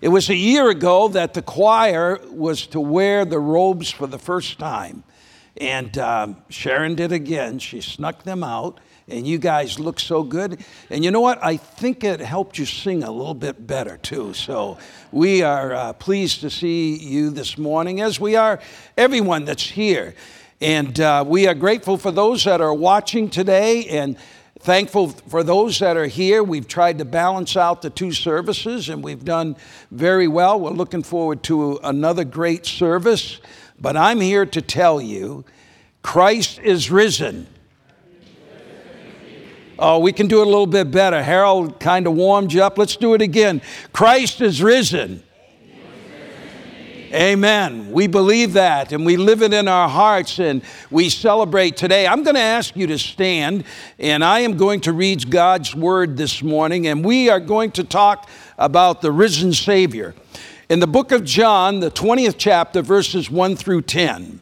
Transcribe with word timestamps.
It 0.00 0.08
was 0.08 0.30
a 0.30 0.34
year 0.34 0.70
ago 0.70 1.08
that 1.08 1.34
the 1.34 1.42
choir 1.42 2.18
was 2.30 2.66
to 2.68 2.80
wear 2.80 3.26
the 3.26 3.38
robes 3.38 3.90
for 3.90 4.06
the 4.06 4.18
first 4.18 4.58
time. 4.58 5.04
And 5.58 5.96
um, 5.98 6.36
Sharon 6.48 6.94
did 6.94 7.12
again. 7.12 7.58
She 7.58 7.82
snuck 7.82 8.22
them 8.22 8.42
out, 8.42 8.80
and 9.08 9.26
you 9.26 9.36
guys 9.36 9.78
look 9.78 10.00
so 10.00 10.22
good. 10.22 10.64
And 10.88 11.04
you 11.04 11.10
know 11.10 11.20
what? 11.20 11.38
I 11.44 11.58
think 11.58 12.02
it 12.02 12.20
helped 12.20 12.56
you 12.56 12.64
sing 12.64 13.02
a 13.02 13.10
little 13.10 13.34
bit 13.34 13.66
better, 13.66 13.98
too. 13.98 14.32
So 14.32 14.78
we 15.12 15.42
are 15.42 15.74
uh, 15.74 15.92
pleased 15.92 16.40
to 16.40 16.50
see 16.50 16.96
you 16.96 17.28
this 17.28 17.58
morning, 17.58 18.00
as 18.00 18.18
we 18.18 18.36
are 18.36 18.58
everyone 18.96 19.44
that's 19.44 19.68
here. 19.68 20.14
And 20.62 20.98
uh, 20.98 21.24
we 21.26 21.46
are 21.46 21.54
grateful 21.54 21.98
for 21.98 22.10
those 22.10 22.44
that 22.44 22.62
are 22.62 22.72
watching 22.72 23.28
today 23.28 23.84
and 23.86 24.16
thankful 24.60 25.08
for 25.08 25.42
those 25.42 25.78
that 25.78 25.96
are 25.96 26.06
here. 26.06 26.42
We've 26.42 26.68
tried 26.68 26.98
to 26.98 27.04
balance 27.04 27.56
out 27.56 27.82
the 27.82 27.90
two 27.90 28.12
services 28.12 28.88
and 28.88 29.02
we've 29.02 29.24
done 29.24 29.56
very 29.90 30.28
well. 30.28 30.60
We're 30.60 30.70
looking 30.70 31.02
forward 31.02 31.42
to 31.44 31.80
another 31.82 32.24
great 32.24 32.66
service. 32.66 33.40
But 33.80 33.96
I'm 33.96 34.20
here 34.20 34.44
to 34.46 34.60
tell 34.60 35.00
you 35.00 35.44
Christ 36.02 36.58
is 36.60 36.90
risen. 36.90 37.46
Oh, 39.78 39.98
we 39.98 40.12
can 40.12 40.28
do 40.28 40.42
it 40.42 40.46
a 40.46 40.50
little 40.50 40.66
bit 40.66 40.90
better. 40.90 41.22
Harold 41.22 41.80
kind 41.80 42.06
of 42.06 42.12
warmed 42.12 42.52
you 42.52 42.62
up. 42.62 42.76
Let's 42.76 42.96
do 42.96 43.14
it 43.14 43.22
again. 43.22 43.62
Christ 43.94 44.42
is 44.42 44.62
risen. 44.62 45.22
Amen. 47.12 47.90
We 47.90 48.06
believe 48.06 48.52
that 48.52 48.92
and 48.92 49.04
we 49.04 49.16
live 49.16 49.42
it 49.42 49.52
in 49.52 49.66
our 49.66 49.88
hearts 49.88 50.38
and 50.38 50.62
we 50.92 51.08
celebrate 51.08 51.76
today. 51.76 52.06
I'm 52.06 52.22
going 52.22 52.36
to 52.36 52.40
ask 52.40 52.76
you 52.76 52.86
to 52.86 52.98
stand 52.98 53.64
and 53.98 54.22
I 54.22 54.40
am 54.40 54.56
going 54.56 54.80
to 54.82 54.92
read 54.92 55.28
God's 55.28 55.74
word 55.74 56.16
this 56.16 56.40
morning 56.40 56.86
and 56.86 57.04
we 57.04 57.28
are 57.28 57.40
going 57.40 57.72
to 57.72 57.82
talk 57.82 58.30
about 58.58 59.02
the 59.02 59.10
risen 59.10 59.52
Savior. 59.52 60.14
In 60.68 60.78
the 60.78 60.86
book 60.86 61.10
of 61.10 61.24
John, 61.24 61.80
the 61.80 61.90
20th 61.90 62.36
chapter, 62.38 62.80
verses 62.80 63.28
1 63.28 63.56
through 63.56 63.82
10, 63.82 64.40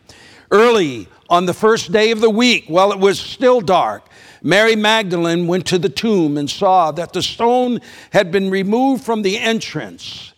early 0.51 1.09
on 1.31 1.47
the 1.47 1.55
first 1.55 1.91
day 1.91 2.11
of 2.11 2.21
the 2.21 2.29
week, 2.29 2.67
while 2.69 2.93
it 2.93 2.99
was 2.99 3.19
still 3.19 3.63
dark, 3.63 4.07
Mary 4.43 4.77
Magdalene 4.77 5.47
went 5.47 5.65
to 5.69 5.79
the 5.79 5.89
tomb 5.89 6.37
and 6.37 6.51
saw 6.51 6.93
that 6.93 7.15
the 7.15 7.23
stone 7.23 7.81
had 8.13 8.31
been 8.31 8.51
removed 8.51 9.05
from 9.05 9.23
the 9.23 9.39
entrance. 9.39 10.35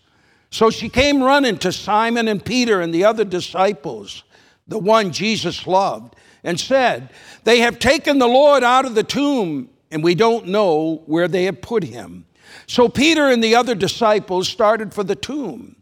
So 0.50 0.70
she 0.70 0.88
came 0.88 1.22
running 1.22 1.58
to 1.58 1.72
Simon 1.72 2.26
and 2.26 2.44
Peter 2.44 2.80
and 2.80 2.92
the 2.92 3.04
other 3.04 3.24
disciples, 3.24 4.24
the 4.66 4.78
one 4.78 5.12
Jesus 5.12 5.66
loved, 5.66 6.16
and 6.42 6.58
said, 6.58 7.10
They 7.44 7.60
have 7.60 7.78
taken 7.78 8.18
the 8.18 8.26
Lord 8.26 8.64
out 8.64 8.84
of 8.84 8.94
the 8.94 9.04
tomb, 9.04 9.70
and 9.90 10.02
we 10.02 10.14
don't 10.14 10.48
know 10.48 11.02
where 11.06 11.28
they 11.28 11.44
have 11.44 11.62
put 11.62 11.84
him. 11.84 12.26
So 12.66 12.88
Peter 12.88 13.28
and 13.28 13.42
the 13.42 13.54
other 13.54 13.76
disciples 13.76 14.48
started 14.48 14.92
for 14.92 15.04
the 15.04 15.14
tomb. 15.14 15.76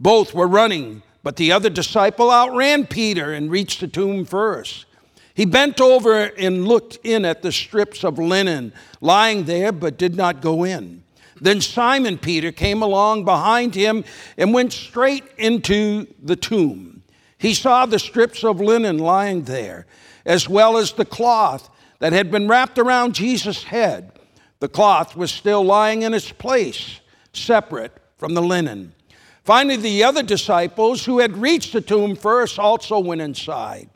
Both 0.00 0.34
were 0.34 0.48
running, 0.48 1.02
but 1.22 1.36
the 1.36 1.52
other 1.52 1.70
disciple 1.70 2.30
outran 2.30 2.86
Peter 2.86 3.32
and 3.32 3.50
reached 3.50 3.80
the 3.80 3.88
tomb 3.88 4.24
first. 4.24 4.86
He 5.34 5.44
bent 5.44 5.80
over 5.80 6.24
and 6.24 6.66
looked 6.66 6.98
in 7.04 7.24
at 7.24 7.42
the 7.42 7.52
strips 7.52 8.04
of 8.04 8.18
linen 8.18 8.72
lying 9.00 9.44
there, 9.44 9.72
but 9.72 9.98
did 9.98 10.16
not 10.16 10.40
go 10.40 10.64
in. 10.64 11.03
Then 11.40 11.60
Simon 11.60 12.18
Peter 12.18 12.52
came 12.52 12.82
along 12.82 13.24
behind 13.24 13.74
him 13.74 14.04
and 14.36 14.54
went 14.54 14.72
straight 14.72 15.24
into 15.36 16.06
the 16.22 16.36
tomb. 16.36 17.02
He 17.38 17.54
saw 17.54 17.86
the 17.86 17.98
strips 17.98 18.44
of 18.44 18.60
linen 18.60 18.98
lying 18.98 19.42
there, 19.42 19.86
as 20.24 20.48
well 20.48 20.76
as 20.76 20.92
the 20.92 21.04
cloth 21.04 21.68
that 21.98 22.12
had 22.12 22.30
been 22.30 22.48
wrapped 22.48 22.78
around 22.78 23.14
Jesus' 23.14 23.64
head. 23.64 24.12
The 24.60 24.68
cloth 24.68 25.16
was 25.16 25.30
still 25.30 25.62
lying 25.62 26.02
in 26.02 26.14
its 26.14 26.32
place, 26.32 27.00
separate 27.32 27.92
from 28.16 28.34
the 28.34 28.42
linen. 28.42 28.94
Finally, 29.42 29.76
the 29.76 30.04
other 30.04 30.22
disciples 30.22 31.04
who 31.04 31.18
had 31.18 31.36
reached 31.36 31.74
the 31.74 31.80
tomb 31.82 32.16
first 32.16 32.58
also 32.58 32.98
went 32.98 33.20
inside. 33.20 33.90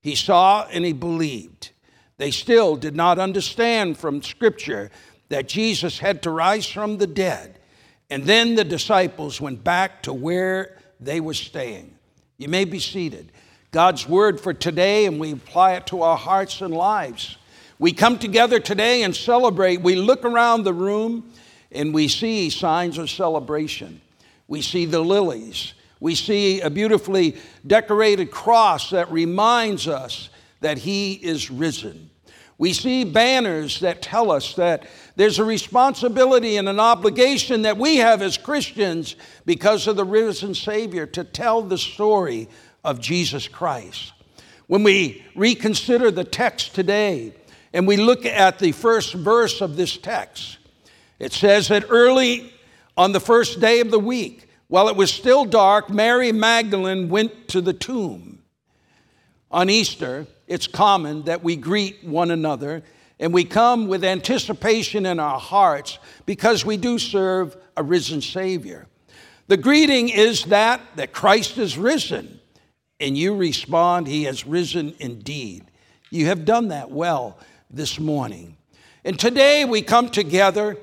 He 0.00 0.16
saw 0.16 0.66
and 0.72 0.84
he 0.84 0.92
believed. 0.92 1.70
They 2.16 2.32
still 2.32 2.74
did 2.74 2.96
not 2.96 3.20
understand 3.20 3.96
from 3.96 4.22
Scripture 4.22 4.90
that 5.28 5.48
Jesus 5.48 5.98
had 5.98 6.22
to 6.22 6.30
rise 6.30 6.66
from 6.66 6.98
the 6.98 7.06
dead. 7.06 7.58
And 8.10 8.24
then 8.24 8.54
the 8.54 8.64
disciples 8.64 9.40
went 9.40 9.62
back 9.62 10.02
to 10.04 10.12
where 10.12 10.78
they 10.98 11.20
were 11.20 11.34
staying. 11.34 11.94
You 12.38 12.48
may 12.48 12.64
be 12.64 12.78
seated. 12.78 13.32
God's 13.70 14.08
word 14.08 14.40
for 14.40 14.54
today, 14.54 15.04
and 15.04 15.20
we 15.20 15.32
apply 15.32 15.74
it 15.74 15.86
to 15.88 16.02
our 16.02 16.16
hearts 16.16 16.62
and 16.62 16.72
lives. 16.72 17.36
We 17.78 17.92
come 17.92 18.18
together 18.18 18.58
today 18.60 19.02
and 19.02 19.14
celebrate. 19.14 19.82
We 19.82 19.94
look 19.94 20.24
around 20.24 20.64
the 20.64 20.72
room 20.72 21.32
and 21.70 21.92
we 21.92 22.08
see 22.08 22.50
signs 22.50 22.98
of 22.98 23.10
celebration. 23.10 24.00
We 24.48 24.62
see 24.62 24.86
the 24.86 25.00
lilies. 25.00 25.74
We 26.00 26.14
see 26.14 26.60
a 26.60 26.70
beautifully 26.70 27.36
decorated 27.66 28.30
cross 28.30 28.90
that 28.90 29.12
reminds 29.12 29.86
us 29.86 30.30
that 30.60 30.78
He 30.78 31.12
is 31.12 31.50
risen. 31.50 32.10
We 32.58 32.72
see 32.72 33.04
banners 33.04 33.78
that 33.80 34.02
tell 34.02 34.32
us 34.32 34.54
that 34.54 34.84
there's 35.14 35.38
a 35.38 35.44
responsibility 35.44 36.56
and 36.56 36.68
an 36.68 36.80
obligation 36.80 37.62
that 37.62 37.78
we 37.78 37.98
have 37.98 38.20
as 38.20 38.36
Christians 38.36 39.14
because 39.46 39.86
of 39.86 39.94
the 39.96 40.04
risen 40.04 40.54
Savior 40.54 41.06
to 41.06 41.22
tell 41.22 41.62
the 41.62 41.78
story 41.78 42.48
of 42.84 43.00
Jesus 43.00 43.46
Christ. 43.46 44.12
When 44.66 44.82
we 44.82 45.24
reconsider 45.36 46.10
the 46.10 46.24
text 46.24 46.74
today 46.74 47.32
and 47.72 47.86
we 47.86 47.96
look 47.96 48.26
at 48.26 48.58
the 48.58 48.72
first 48.72 49.14
verse 49.14 49.60
of 49.60 49.76
this 49.76 49.96
text, 49.96 50.58
it 51.20 51.32
says 51.32 51.68
that 51.68 51.84
early 51.88 52.52
on 52.96 53.12
the 53.12 53.20
first 53.20 53.60
day 53.60 53.80
of 53.80 53.92
the 53.92 54.00
week, 54.00 54.48
while 54.66 54.88
it 54.88 54.96
was 54.96 55.12
still 55.12 55.44
dark, 55.44 55.88
Mary 55.88 56.32
Magdalene 56.32 57.08
went 57.08 57.48
to 57.48 57.60
the 57.60 57.72
tomb. 57.72 58.27
On 59.50 59.70
Easter, 59.70 60.26
it's 60.46 60.66
common 60.66 61.22
that 61.22 61.42
we 61.42 61.56
greet 61.56 62.04
one 62.04 62.30
another 62.30 62.82
and 63.18 63.32
we 63.32 63.44
come 63.44 63.88
with 63.88 64.04
anticipation 64.04 65.06
in 65.06 65.18
our 65.18 65.40
hearts 65.40 65.98
because 66.26 66.64
we 66.64 66.76
do 66.76 66.98
serve 66.98 67.56
a 67.76 67.82
risen 67.82 68.20
Savior. 68.20 68.86
The 69.48 69.56
greeting 69.56 70.08
is 70.10 70.44
that 70.46 70.80
that 70.96 71.12
Christ 71.12 71.58
is 71.58 71.78
risen, 71.78 72.38
and 73.00 73.16
you 73.16 73.34
respond, 73.34 74.06
He 74.06 74.24
has 74.24 74.46
risen 74.46 74.94
indeed. 74.98 75.64
You 76.10 76.26
have 76.26 76.44
done 76.44 76.68
that 76.68 76.90
well 76.90 77.38
this 77.70 77.98
morning. 77.98 78.56
And 79.04 79.18
today 79.18 79.64
we 79.64 79.82
come 79.82 80.10
together 80.10 80.76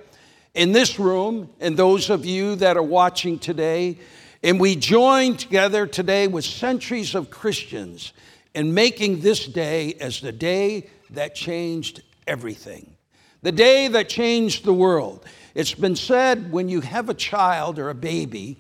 in 0.56 0.72
this 0.72 1.00
room, 1.00 1.50
and 1.60 1.78
those 1.78 2.10
of 2.10 2.26
you 2.26 2.56
that 2.56 2.76
are 2.76 2.84
watching 2.84 3.38
today, 3.38 4.00
and 4.42 4.60
we 4.60 4.76
join 4.76 5.38
together 5.38 5.86
today 5.86 6.28
with 6.28 6.44
centuries 6.44 7.14
of 7.14 7.30
Christians 7.30 8.14
in 8.56 8.74
making 8.74 9.20
this 9.20 9.46
day 9.46 9.94
as 10.00 10.22
the 10.22 10.32
day 10.32 10.90
that 11.12 11.36
changed 11.36 12.02
everything, 12.26 12.96
the 13.42 13.52
day 13.52 13.90
that 13.90 14.10
changed 14.10 14.64
the 14.64 14.74
world. 14.74 15.26
It's 15.54 15.74
been 15.74 15.96
said 15.96 16.52
when 16.52 16.70
you 16.70 16.82
have 16.82 17.10
a 17.10 17.14
child 17.14 17.78
or 17.78 17.90
a 17.90 17.96
baby, 17.96 18.58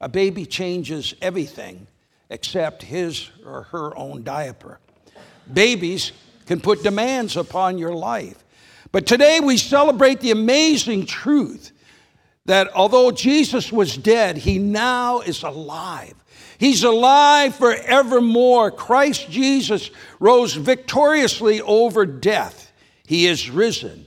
a 0.00 0.08
baby 0.08 0.44
changes 0.46 1.14
everything 1.20 1.86
except 2.30 2.82
his 2.82 3.30
or 3.44 3.62
her 3.64 3.96
own 3.96 4.22
diaper. 4.22 4.78
Babies 5.52 6.12
can 6.44 6.60
put 6.60 6.82
demands 6.82 7.36
upon 7.36 7.78
your 7.78 7.94
life. 7.94 8.44
But 8.92 9.06
today 9.06 9.40
we 9.40 9.56
celebrate 9.56 10.20
the 10.20 10.30
amazing 10.30 11.06
truth 11.06 11.72
that 12.44 12.70
although 12.74 13.10
Jesus 13.10 13.72
was 13.72 13.96
dead, 13.96 14.36
he 14.36 14.58
now 14.58 15.20
is 15.20 15.42
alive. 15.42 16.14
He's 16.58 16.82
alive 16.84 17.54
forevermore. 17.54 18.70
Christ 18.72 19.30
Jesus 19.30 19.90
rose 20.18 20.54
victoriously 20.54 21.60
over 21.60 22.04
death. 22.04 22.72
He 23.06 23.26
is 23.26 23.48
risen. 23.48 24.06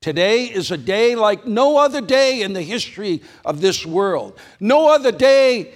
Today 0.00 0.46
is 0.46 0.70
a 0.70 0.78
day 0.78 1.14
like 1.14 1.46
no 1.46 1.76
other 1.76 2.00
day 2.00 2.40
in 2.40 2.54
the 2.54 2.62
history 2.62 3.22
of 3.44 3.60
this 3.60 3.84
world, 3.84 4.38
no 4.58 4.88
other 4.88 5.12
day 5.12 5.74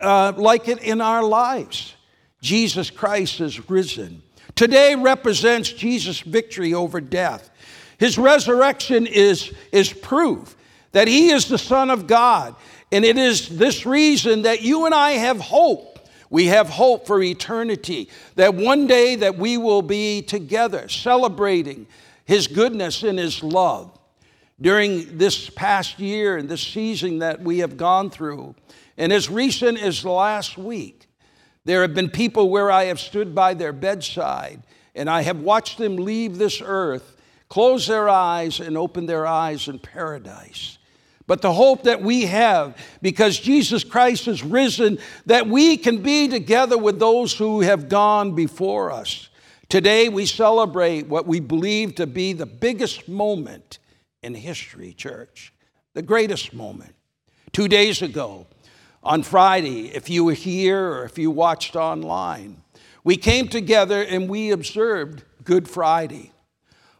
uh, 0.00 0.32
like 0.36 0.66
it 0.66 0.82
in 0.82 1.00
our 1.00 1.22
lives. 1.22 1.94
Jesus 2.42 2.90
Christ 2.90 3.40
is 3.40 3.70
risen. 3.70 4.22
Today 4.56 4.96
represents 4.96 5.72
Jesus' 5.72 6.20
victory 6.20 6.74
over 6.74 7.00
death. 7.00 7.48
His 7.98 8.18
resurrection 8.18 9.06
is, 9.06 9.54
is 9.70 9.92
proof 9.92 10.56
that 10.92 11.06
he 11.06 11.30
is 11.30 11.48
the 11.48 11.58
Son 11.58 11.90
of 11.90 12.06
God. 12.06 12.56
And 12.92 13.04
it 13.04 13.16
is 13.16 13.48
this 13.48 13.86
reason 13.86 14.42
that 14.42 14.62
you 14.62 14.86
and 14.86 14.94
I 14.94 15.12
have 15.12 15.40
hope. 15.40 15.98
We 16.28 16.46
have 16.46 16.68
hope 16.68 17.06
for 17.06 17.20
eternity, 17.22 18.08
that 18.36 18.54
one 18.54 18.86
day 18.86 19.16
that 19.16 19.36
we 19.36 19.56
will 19.56 19.82
be 19.82 20.22
together 20.22 20.88
celebrating 20.88 21.86
his 22.24 22.46
goodness 22.46 23.02
and 23.02 23.18
his 23.18 23.42
love. 23.42 23.98
During 24.60 25.18
this 25.18 25.50
past 25.50 25.98
year 25.98 26.36
and 26.36 26.48
this 26.48 26.60
season 26.60 27.18
that 27.20 27.40
we 27.40 27.58
have 27.58 27.76
gone 27.76 28.10
through, 28.10 28.54
and 28.96 29.12
as 29.12 29.30
recent 29.30 29.80
as 29.80 30.04
last 30.04 30.58
week, 30.58 31.08
there 31.64 31.82
have 31.82 31.94
been 31.94 32.10
people 32.10 32.50
where 32.50 32.70
I 32.70 32.84
have 32.84 33.00
stood 33.00 33.34
by 33.34 33.54
their 33.54 33.72
bedside 33.72 34.62
and 34.94 35.08
I 35.08 35.22
have 35.22 35.40
watched 35.40 35.78
them 35.78 35.96
leave 35.96 36.36
this 36.36 36.60
earth, 36.64 37.16
close 37.48 37.86
their 37.86 38.08
eyes, 38.08 38.60
and 38.60 38.76
open 38.76 39.06
their 39.06 39.26
eyes 39.26 39.68
in 39.68 39.78
paradise. 39.78 40.78
But 41.30 41.42
the 41.42 41.52
hope 41.52 41.84
that 41.84 42.02
we 42.02 42.22
have 42.22 42.76
because 43.00 43.38
Jesus 43.38 43.84
Christ 43.84 44.26
is 44.26 44.42
risen, 44.42 44.98
that 45.26 45.46
we 45.46 45.76
can 45.76 46.02
be 46.02 46.26
together 46.26 46.76
with 46.76 46.98
those 46.98 47.38
who 47.38 47.60
have 47.60 47.88
gone 47.88 48.34
before 48.34 48.90
us. 48.90 49.28
Today 49.68 50.08
we 50.08 50.26
celebrate 50.26 51.06
what 51.06 51.28
we 51.28 51.38
believe 51.38 51.94
to 51.94 52.08
be 52.08 52.32
the 52.32 52.46
biggest 52.46 53.08
moment 53.08 53.78
in 54.24 54.34
history, 54.34 54.92
church, 54.92 55.52
the 55.94 56.02
greatest 56.02 56.52
moment. 56.52 56.96
Two 57.52 57.68
days 57.68 58.02
ago, 58.02 58.48
on 59.04 59.22
Friday, 59.22 59.86
if 59.94 60.10
you 60.10 60.24
were 60.24 60.32
here 60.32 60.84
or 60.84 61.04
if 61.04 61.16
you 61.16 61.30
watched 61.30 61.76
online, 61.76 62.60
we 63.04 63.16
came 63.16 63.46
together 63.46 64.02
and 64.02 64.28
we 64.28 64.50
observed 64.50 65.22
Good 65.44 65.68
Friday. 65.68 66.32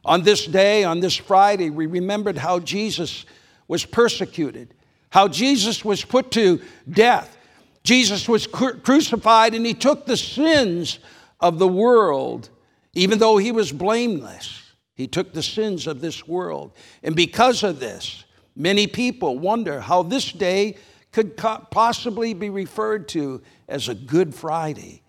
On 0.04 0.22
this 0.22 0.46
day, 0.46 0.84
on 0.84 1.00
this 1.00 1.16
Friday, 1.16 1.68
we 1.68 1.86
remembered 1.86 2.38
how 2.38 2.60
Jesus 2.60 3.26
was 3.70 3.84
persecuted, 3.84 4.74
how 5.10 5.28
Jesus 5.28 5.84
was 5.84 6.04
put 6.04 6.32
to 6.32 6.60
death. 6.90 7.38
Jesus 7.84 8.28
was 8.28 8.48
crucified 8.48 9.54
and 9.54 9.64
he 9.64 9.74
took 9.74 10.06
the 10.06 10.16
sins 10.16 10.98
of 11.38 11.60
the 11.60 11.68
world, 11.68 12.50
even 12.94 13.20
though 13.20 13.36
he 13.36 13.52
was 13.52 13.70
blameless. 13.70 14.60
He 14.94 15.06
took 15.06 15.32
the 15.32 15.42
sins 15.44 15.86
of 15.86 16.00
this 16.00 16.26
world. 16.26 16.72
And 17.04 17.14
because 17.14 17.62
of 17.62 17.78
this, 17.78 18.24
many 18.56 18.88
people 18.88 19.38
wonder 19.38 19.80
how 19.80 20.02
this 20.02 20.32
day 20.32 20.76
could 21.12 21.36
possibly 21.36 22.34
be 22.34 22.50
referred 22.50 23.06
to 23.10 23.40
as 23.68 23.88
a 23.88 23.94
Good 23.94 24.34
Friday, 24.34 25.02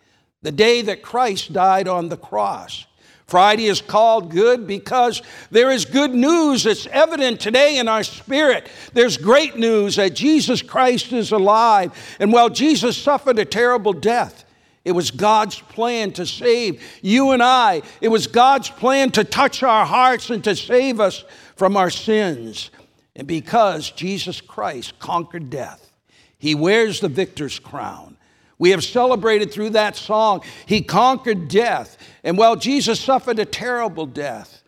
the 0.43 0.51
day 0.51 0.83
that 0.83 1.01
Christ 1.01 1.51
died 1.51 1.87
on 1.87 2.09
the 2.09 2.17
cross. 2.17 2.85
Friday 3.31 3.67
is 3.67 3.79
called 3.79 4.29
good 4.29 4.67
because 4.67 5.21
there 5.51 5.71
is 5.71 5.85
good 5.85 6.13
news 6.13 6.65
that's 6.65 6.85
evident 6.87 7.39
today 7.39 7.77
in 7.77 7.87
our 7.87 8.03
spirit. 8.03 8.69
There's 8.91 9.15
great 9.15 9.55
news 9.57 9.95
that 9.95 10.13
Jesus 10.13 10.61
Christ 10.61 11.13
is 11.13 11.31
alive. 11.31 11.93
And 12.19 12.33
while 12.33 12.49
Jesus 12.49 12.97
suffered 12.97 13.39
a 13.39 13.45
terrible 13.45 13.93
death, 13.93 14.43
it 14.83 14.91
was 14.91 15.11
God's 15.11 15.61
plan 15.61 16.11
to 16.13 16.25
save 16.25 16.83
you 17.01 17.31
and 17.31 17.41
I. 17.41 17.83
It 18.01 18.09
was 18.09 18.27
God's 18.27 18.69
plan 18.69 19.11
to 19.11 19.23
touch 19.23 19.63
our 19.63 19.85
hearts 19.85 20.29
and 20.29 20.43
to 20.43 20.53
save 20.53 20.99
us 20.99 21.23
from 21.55 21.77
our 21.77 21.89
sins. 21.89 22.69
And 23.15 23.29
because 23.29 23.91
Jesus 23.91 24.41
Christ 24.41 24.99
conquered 24.99 25.49
death, 25.49 25.93
he 26.37 26.53
wears 26.53 26.99
the 26.99 27.07
victor's 27.07 27.59
crown. 27.59 28.17
We 28.61 28.69
have 28.69 28.83
celebrated 28.83 29.51
through 29.51 29.71
that 29.71 29.95
song. 29.95 30.43
He 30.67 30.83
conquered 30.83 31.47
death. 31.47 31.97
And 32.23 32.37
while 32.37 32.55
Jesus 32.55 32.99
suffered 32.99 33.39
a 33.39 33.45
terrible 33.45 34.05
death, 34.05 34.61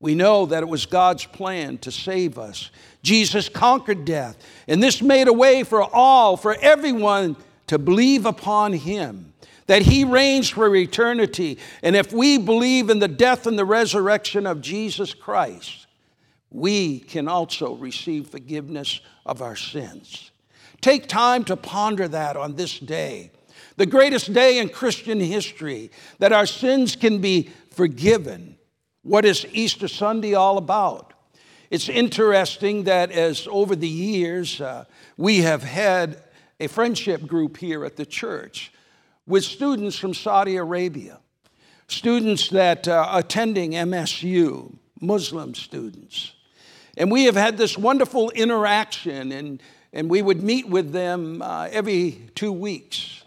we 0.00 0.14
know 0.14 0.46
that 0.46 0.62
it 0.62 0.66
was 0.66 0.86
God's 0.86 1.26
plan 1.26 1.76
to 1.78 1.92
save 1.92 2.38
us. 2.38 2.70
Jesus 3.02 3.50
conquered 3.50 4.06
death. 4.06 4.38
And 4.66 4.82
this 4.82 5.02
made 5.02 5.28
a 5.28 5.32
way 5.34 5.62
for 5.62 5.82
all, 5.82 6.38
for 6.38 6.56
everyone 6.62 7.36
to 7.66 7.78
believe 7.78 8.24
upon 8.24 8.72
him, 8.72 9.34
that 9.66 9.82
he 9.82 10.04
reigns 10.04 10.48
for 10.48 10.74
eternity. 10.74 11.58
And 11.82 11.94
if 11.94 12.14
we 12.14 12.38
believe 12.38 12.88
in 12.88 12.98
the 12.98 13.08
death 13.08 13.46
and 13.46 13.58
the 13.58 13.66
resurrection 13.66 14.46
of 14.46 14.62
Jesus 14.62 15.12
Christ, 15.12 15.86
we 16.50 17.00
can 17.00 17.28
also 17.28 17.74
receive 17.74 18.28
forgiveness 18.28 19.02
of 19.26 19.42
our 19.42 19.54
sins. 19.54 20.30
Take 20.84 21.06
time 21.06 21.44
to 21.44 21.56
ponder 21.56 22.06
that 22.08 22.36
on 22.36 22.56
this 22.56 22.78
day, 22.78 23.30
the 23.78 23.86
greatest 23.86 24.34
day 24.34 24.58
in 24.58 24.68
Christian 24.68 25.18
history, 25.18 25.90
that 26.18 26.30
our 26.30 26.44
sins 26.44 26.94
can 26.94 27.22
be 27.22 27.48
forgiven. 27.70 28.58
What 29.00 29.24
is 29.24 29.46
Easter 29.50 29.88
Sunday 29.88 30.34
all 30.34 30.58
about? 30.58 31.14
It's 31.70 31.88
interesting 31.88 32.84
that 32.84 33.10
as 33.12 33.48
over 33.50 33.74
the 33.74 33.88
years, 33.88 34.60
uh, 34.60 34.84
we 35.16 35.38
have 35.38 35.62
had 35.62 36.22
a 36.60 36.66
friendship 36.66 37.26
group 37.26 37.56
here 37.56 37.86
at 37.86 37.96
the 37.96 38.04
church 38.04 38.70
with 39.26 39.42
students 39.42 39.96
from 39.96 40.12
Saudi 40.12 40.56
Arabia, 40.56 41.18
students 41.88 42.50
that 42.50 42.88
are 42.88 43.18
attending 43.18 43.70
MSU, 43.70 44.76
Muslim 45.00 45.54
students. 45.54 46.34
And 46.98 47.10
we 47.10 47.24
have 47.24 47.36
had 47.36 47.56
this 47.56 47.78
wonderful 47.78 48.28
interaction 48.32 49.32
and 49.32 49.62
and 49.94 50.10
we 50.10 50.20
would 50.20 50.42
meet 50.42 50.68
with 50.68 50.92
them 50.92 51.40
uh, 51.40 51.68
every 51.70 52.20
two 52.34 52.52
weeks, 52.52 53.22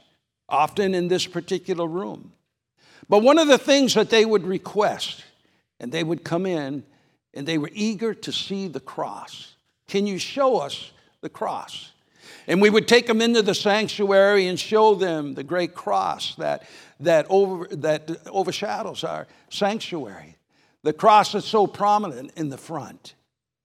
often 0.50 0.94
in 0.94 1.08
this 1.08 1.26
particular 1.26 1.88
room. 1.88 2.34
But 3.08 3.24
one 3.24 3.40
of 3.40 3.48
the 3.48 3.58
things 3.58 3.94
that 3.94 4.10
they 4.10 4.26
would 4.26 4.46
request, 4.46 5.24
and 5.80 5.92
they 5.92 6.04
would 6.04 6.26
come 6.26 6.46
in, 6.46 6.84
and 7.34 7.48
they 7.48 7.58
were 7.58 7.72
eager 7.74 8.14
to 8.14 8.32
see 8.34 8.68
the 8.68 8.82
cross. 8.82 9.56
Can 9.88 10.06
you 10.06 10.20
show 10.20 10.58
us 10.58 10.92
the 11.22 11.30
cross? 11.30 11.92
And 12.48 12.62
we 12.62 12.70
would 12.70 12.88
take 12.88 13.08
them 13.08 13.22
into 13.22 13.42
the 13.42 13.56
sanctuary 13.56 14.48
and 14.48 14.60
show 14.60 14.94
them 14.94 15.36
the 15.36 15.44
great 15.44 15.74
cross 15.74 16.36
that, 16.36 16.68
that, 17.00 17.26
over, 17.30 17.68
that 17.68 18.28
overshadows 18.28 19.06
our 19.06 19.26
sanctuary. 19.50 20.36
The 20.84 20.94
cross 20.94 21.34
is 21.34 21.46
so 21.46 21.66
prominent 21.66 22.32
in 22.36 22.50
the 22.50 22.58
front. 22.58 23.16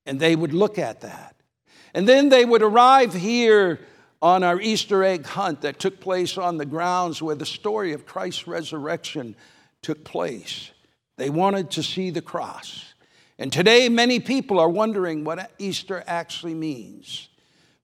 And 0.07 0.21
they 0.21 0.37
would 0.37 0.53
look 0.53 0.79
at 0.79 1.01
that. 1.01 1.35
And 1.95 2.09
then 2.09 2.29
they 2.29 2.45
would 2.45 2.63
arrive 2.63 3.13
here 3.13 3.81
on 4.21 4.43
our 4.45 4.61
Easter 4.61 5.03
egg 5.03 5.27
hunt 5.27 5.63
that 5.63 5.79
took 5.79 6.01
place 6.01 6.39
on 6.39 6.57
the 6.57 6.65
grounds 6.65 7.21
where 7.21 7.35
the 7.35 7.45
story 7.47 7.93
of 7.93 8.07
Christ's 8.07 8.47
resurrection 8.47 9.35
took 9.83 10.05
place. 10.05 10.71
They 11.17 11.29
wanted 11.29 11.71
to 11.73 11.83
see 11.83 12.11
the 12.11 12.23
cross. 12.23 12.95
And 13.39 13.53
today, 13.53 13.89
many 13.89 14.21
people 14.21 14.61
are 14.61 14.69
wondering 14.69 15.25
what 15.25 15.51
Easter 15.59 16.05
actually 16.07 16.55
means. 16.55 17.29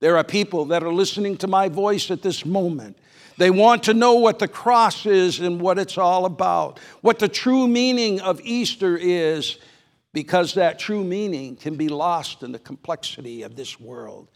There 0.01 0.17
are 0.17 0.25
people 0.25 0.67
that 0.67 0.85
are 0.85 0.93
listening 0.93 1.37
to 1.39 1.49
my 1.49 1.69
voice 1.69 2.11
at 2.11 2.23
this 2.23 2.47
moment. 2.47 2.97
They 3.37 3.51
want 3.51 3.85
to 3.85 3.95
know 3.95 4.15
what 4.15 4.39
the 4.39 4.49
cross 4.49 5.07
is 5.07 5.41
and 5.41 5.61
what 5.61 5.79
it's 5.79 5.99
all 5.99 6.25
about, 6.25 6.79
what 7.01 7.19
the 7.19 7.29
true 7.29 7.67
meaning 7.67 8.21
of 8.21 8.41
Easter 8.43 8.97
is, 8.97 9.59
because 10.19 10.55
that 10.55 10.81
true 10.81 11.05
meaning 11.05 11.55
can 11.55 11.77
be 11.77 11.89
lost 11.89 12.43
in 12.43 12.51
the 12.51 12.59
complexity 12.59 13.45
of 13.45 13.55
this 13.55 13.79
world. 13.79 14.29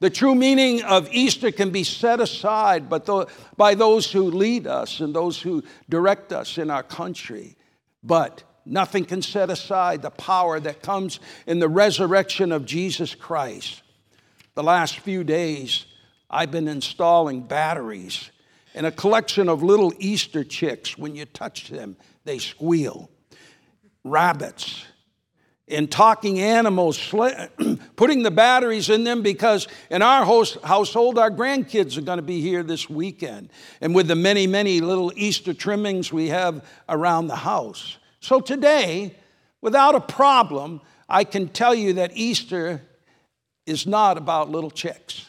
The 0.00 0.10
true 0.10 0.34
meaning 0.34 0.82
of 0.82 1.08
Easter 1.10 1.50
can 1.50 1.70
be 1.70 1.82
set 1.82 2.20
aside 2.20 2.90
by 2.90 3.74
those 3.74 4.12
who 4.12 4.24
lead 4.24 4.66
us 4.66 5.00
and 5.00 5.14
those 5.14 5.40
who 5.40 5.62
direct 5.88 6.34
us 6.34 6.58
in 6.58 6.70
our 6.70 6.82
country. 6.82 7.56
But 8.02 8.42
nothing 8.66 9.06
can 9.06 9.22
set 9.22 9.48
aside 9.48 10.02
the 10.02 10.10
power 10.10 10.60
that 10.60 10.82
comes 10.82 11.20
in 11.46 11.58
the 11.58 11.70
resurrection 11.70 12.52
of 12.52 12.66
Jesus 12.66 13.14
Christ. 13.14 13.80
The 14.56 14.62
last 14.62 14.98
few 14.98 15.24
days, 15.24 15.86
I've 16.28 16.50
been 16.50 16.68
installing 16.68 17.44
batteries 17.44 18.30
in 18.74 18.84
a 18.84 18.92
collection 18.92 19.48
of 19.48 19.62
little 19.62 19.94
Easter 20.00 20.44
chicks. 20.44 20.98
When 20.98 21.16
you 21.16 21.24
touch 21.24 21.70
them, 21.70 21.96
they 22.26 22.36
squeal. 22.36 23.08
Rabbits 24.04 24.84
in 25.70 25.88
talking 25.88 26.40
animals, 26.40 26.98
putting 27.96 28.22
the 28.22 28.30
batteries 28.30 28.90
in 28.90 29.04
them 29.04 29.22
because 29.22 29.68
in 29.90 30.02
our 30.02 30.24
host, 30.24 30.58
household, 30.62 31.18
our 31.18 31.30
grandkids 31.30 31.96
are 31.96 32.02
going 32.02 32.18
to 32.18 32.22
be 32.22 32.40
here 32.40 32.62
this 32.62 32.90
weekend. 32.90 33.50
And 33.80 33.94
with 33.94 34.08
the 34.08 34.16
many, 34.16 34.46
many 34.46 34.80
little 34.80 35.12
Easter 35.16 35.54
trimmings 35.54 36.12
we 36.12 36.28
have 36.28 36.64
around 36.88 37.28
the 37.28 37.36
house. 37.36 37.98
So 38.20 38.40
today, 38.40 39.16
without 39.60 39.94
a 39.94 40.00
problem, 40.00 40.80
I 41.08 41.24
can 41.24 41.48
tell 41.48 41.74
you 41.74 41.94
that 41.94 42.10
Easter 42.14 42.82
is 43.66 43.86
not 43.86 44.18
about 44.18 44.50
little 44.50 44.70
chicks. 44.70 45.26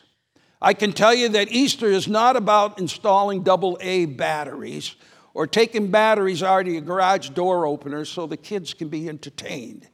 I 0.62 0.74
can 0.74 0.93
tell 0.93 1.13
you 1.13 1.29
that 1.29 1.51
Easter 1.51 1.88
is 1.88 2.07
not 2.07 2.36
about 2.36 2.79
installing 2.79 3.43
double 3.43 3.77
A 3.81 4.05
batteries 4.05 4.95
or 5.33 5.48
taking 5.48 5.89
batteries 5.89 6.43
out 6.43 6.67
of 6.67 6.74
your 6.74 6.81
garage 6.81 7.29
door 7.29 7.65
opener 7.65 8.05
so 8.05 8.27
the 8.27 8.38
kids 8.38 8.74
can 8.74 8.89
be 8.89 9.07
entertained. 9.07 9.88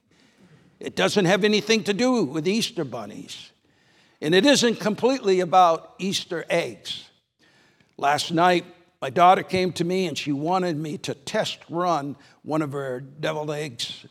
It 0.79 0.95
doesn't 0.95 1.25
have 1.25 1.43
anything 1.43 1.83
to 1.85 1.93
do 1.93 2.23
with 2.23 2.47
Easter 2.47 2.83
bunnies. 2.83 3.51
And 4.21 4.33
it 4.33 4.45
isn't 4.45 4.79
completely 4.79 5.39
about 5.39 5.93
Easter 5.99 6.45
eggs. 6.49 7.09
Last 7.97 8.31
night, 8.31 8.65
my 9.01 9.09
daughter 9.09 9.43
came 9.43 9.71
to 9.73 9.83
me 9.83 10.07
and 10.07 10.17
she 10.17 10.31
wanted 10.31 10.77
me 10.77 10.97
to 10.99 11.13
test 11.13 11.59
run 11.69 12.15
one 12.43 12.61
of 12.61 12.71
her 12.71 12.99
deviled 12.99 13.51
eggs 13.51 14.05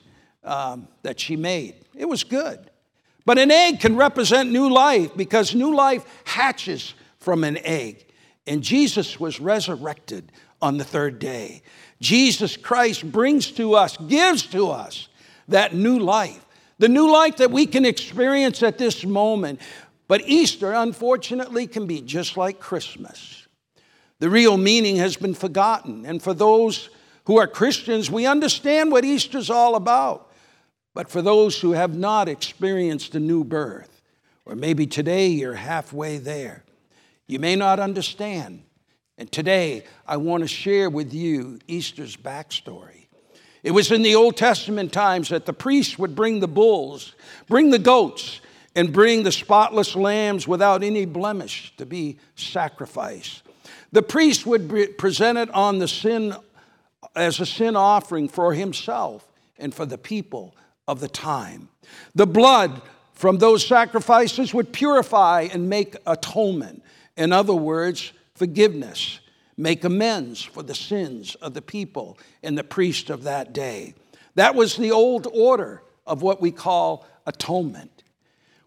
um, 0.44 0.87
that 1.02 1.18
she 1.18 1.37
made. 1.37 1.75
It 1.94 2.04
was 2.04 2.23
good. 2.23 2.70
But 3.25 3.38
an 3.38 3.50
egg 3.50 3.80
can 3.80 3.96
represent 3.96 4.52
new 4.52 4.73
life 4.73 5.11
because 5.16 5.54
new 5.54 5.75
life 5.75 6.04
hatches 6.25 6.94
from 7.18 7.42
an 7.42 7.58
egg. 7.58 8.06
And 8.46 8.62
Jesus 8.62 9.18
was 9.18 9.40
resurrected 9.40 10.30
on 10.62 10.78
the 10.78 10.85
third 10.85 11.18
day. 11.18 11.62
Jesus 12.00 12.56
Christ 12.56 13.11
brings 13.11 13.50
to 13.52 13.75
us, 13.75 13.96
gives 13.96 14.46
to 14.49 14.70
us 14.70 15.08
that 15.49 15.75
new 15.75 15.99
life 15.99 16.45
the 16.78 16.88
new 16.88 17.11
life 17.11 17.37
that 17.38 17.50
we 17.50 17.66
can 17.66 17.85
experience 17.85 18.62
at 18.62 18.78
this 18.78 19.04
moment. 19.04 19.61
But 20.09 20.23
Easter, 20.26 20.73
unfortunately, 20.73 21.66
can 21.66 21.87
be 21.87 22.00
just 22.00 22.37
like 22.37 22.61
Christmas. 22.61 23.47
The 24.18 24.30
real 24.30 24.56
meaning 24.56 24.97
has 24.97 25.16
been 25.16 25.35
forgotten. 25.35 26.06
And 26.06 26.23
for 26.23 26.33
those 26.33 26.90
who 27.25 27.38
are 27.38 27.47
Christians, 27.47 28.11
we 28.11 28.25
understand 28.26 28.92
what 28.92 29.04
Easter's 29.04 29.50
all 29.50 29.75
about. 29.75 30.33
But 30.95 31.11
for 31.11 31.23
those 31.23 31.61
who 31.61 31.73
have 31.73 31.97
not 31.97 32.28
experienced 32.28 33.14
a 33.14 33.21
new 33.21 33.45
birth, 33.45 34.00
Or 34.47 34.54
maybe 34.54 34.87
today 34.87 35.26
you're 35.26 35.54
halfway 35.54 36.18
there. 36.18 36.62
You 37.26 37.40
may 37.40 37.56
not 37.56 37.80
understand. 37.80 38.62
And 39.18 39.30
today 39.30 39.83
I 40.06 40.16
want 40.18 40.45
to 40.45 40.49
share 40.49 40.88
with 40.88 41.12
you 41.12 41.59
Easter's 41.66 42.16
backstory. 42.16 43.05
It 43.66 43.73
was 43.73 43.90
in 43.90 44.02
the 44.02 44.14
Old 44.14 44.37
Testament 44.37 44.92
times 44.92 45.30
that 45.30 45.44
the 45.44 45.52
priests 45.52 45.99
would 45.99 46.14
bring 46.14 46.38
the 46.38 46.46
bulls, 46.46 47.16
bring 47.49 47.70
the 47.70 47.80
goats, 47.80 48.40
and 48.76 48.92
bring 48.92 49.25
the 49.25 49.32
spotless 49.32 49.96
lambs 49.96 50.46
without 50.46 50.85
any 50.85 51.04
blemish 51.04 51.75
to 51.78 51.85
be 51.85 52.16
sacrificed. 52.37 53.42
The 53.90 54.02
priest 54.02 54.46
would 54.46 54.96
present 54.99 55.37
it 55.37 55.50
on 55.52 55.80
the 55.80 55.88
sin 55.88 56.37
as 57.16 57.40
a 57.40 57.46
sin 57.46 57.75
offering 57.75 58.28
for 58.28 58.54
himself 58.54 59.26
and 59.58 59.75
for 59.75 59.85
the 59.85 59.99
people 59.99 60.54
of 60.87 61.00
the 61.00 61.08
time. 61.08 61.68
The 62.14 62.25
blood 62.28 62.82
from 63.14 63.38
those 63.38 63.66
sacrifices 63.66 64.54
would 64.54 64.73
purify 64.73 65.49
and 65.52 65.68
make 65.68 65.96
atonement. 66.06 66.85
In 67.16 67.32
other 67.32 67.54
words, 67.54 68.12
forgiveness, 68.37 69.18
make 69.56 69.84
amends 69.84 70.42
for 70.42 70.62
the 70.62 70.75
sins 70.75 71.34
of 71.36 71.54
the 71.54 71.62
people 71.62 72.18
and 72.42 72.56
the 72.56 72.64
priest 72.64 73.10
of 73.10 73.25
that 73.25 73.52
day. 73.52 73.94
That 74.34 74.54
was 74.54 74.76
the 74.76 74.92
old 74.92 75.26
order 75.32 75.82
of 76.06 76.22
what 76.22 76.40
we 76.40 76.52
call 76.52 77.06
atonement. 77.26 78.02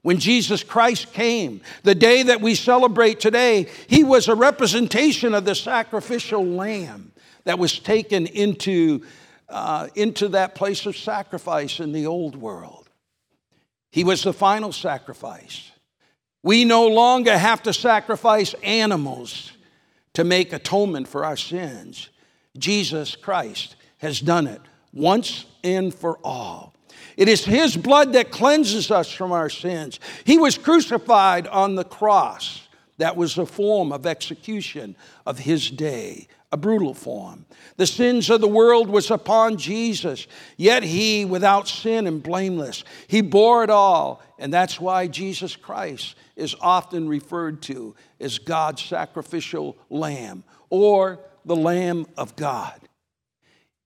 When 0.01 0.17
Jesus 0.17 0.63
Christ 0.63 1.13
came, 1.13 1.62
the 1.84 1.96
day 1.96 2.24
that 2.24 2.41
we 2.41 2.55
celebrate 2.55 3.19
today, 3.19 3.67
he 3.88 4.03
was 4.03 4.27
a 4.27 4.36
representation 4.36 5.36
of 5.36 5.46
the 5.46 5.55
sacrificial 5.55 6.46
lamb 6.46 7.12
that 7.43 7.60
was 7.60 7.79
taken 7.79 8.25
into, 8.25 9.05
uh, 9.50 9.88
into 9.96 10.29
that 10.29 10.55
place 10.55 10.86
of 10.86 10.98
sacrifice 10.98 11.79
in 11.79 11.91
the 11.91 12.08
old 12.08 12.36
world. 12.36 12.89
He 13.91 14.03
was 14.03 14.24
the 14.24 14.34
final 14.34 14.72
sacrifice. 14.72 15.72
We 16.43 16.63
no 16.63 16.88
longer 16.88 17.38
have 17.38 17.63
to 17.63 17.74
sacrifice 17.74 18.53
animals 18.63 19.51
to 20.19 20.25
make 20.25 20.51
atonement 20.51 21.07
for 21.07 21.23
our 21.23 21.38
sins. 21.38 22.09
Jesus 22.57 23.15
Christ 23.15 23.77
has 23.99 24.19
done 24.19 24.47
it 24.47 24.59
once 24.91 25.45
and 25.63 25.95
for 25.95 26.19
all. 26.25 26.73
It 27.15 27.29
is 27.29 27.45
His 27.45 27.77
blood 27.77 28.11
that 28.11 28.29
cleanses 28.29 28.91
us 28.91 29.09
from 29.09 29.31
our 29.31 29.49
sins. 29.49 29.97
He 30.25 30.38
was 30.38 30.57
crucified 30.57 31.47
on 31.47 31.75
the 31.75 31.85
cross. 31.85 32.67
That 32.97 33.15
was 33.15 33.38
a 33.38 33.45
form 33.45 33.93
of 33.93 34.05
execution 34.05 34.97
of 35.25 35.39
His 35.39 35.71
day 35.71 36.27
a 36.51 36.57
brutal 36.57 36.93
form. 36.93 37.45
The 37.77 37.85
sins 37.85 38.29
of 38.29 38.41
the 38.41 38.47
world 38.47 38.89
was 38.89 39.11
upon 39.11 39.57
Jesus, 39.57 40.25
yet 40.57 40.81
he, 40.81 41.23
without 41.23 41.67
sin 41.67 42.07
and 42.07 42.23
blameless, 42.23 42.83
he 43.07 43.21
bore 43.21 43.63
it 43.63 43.69
all. 43.69 44.21
And 44.39 44.51
that's 44.51 44.79
why 44.79 45.07
Jesus 45.07 45.55
Christ 45.55 46.15
is 46.39 46.55
often 46.62 47.08
referred 47.08 47.62
to 47.63 47.96
as 48.19 48.39
God's 48.39 48.84
sacrificial 48.84 49.77
lamb 49.89 50.43
or 50.69 51.19
the 51.46 51.55
Lamb 51.55 52.05
of 52.17 52.36
God. 52.36 52.79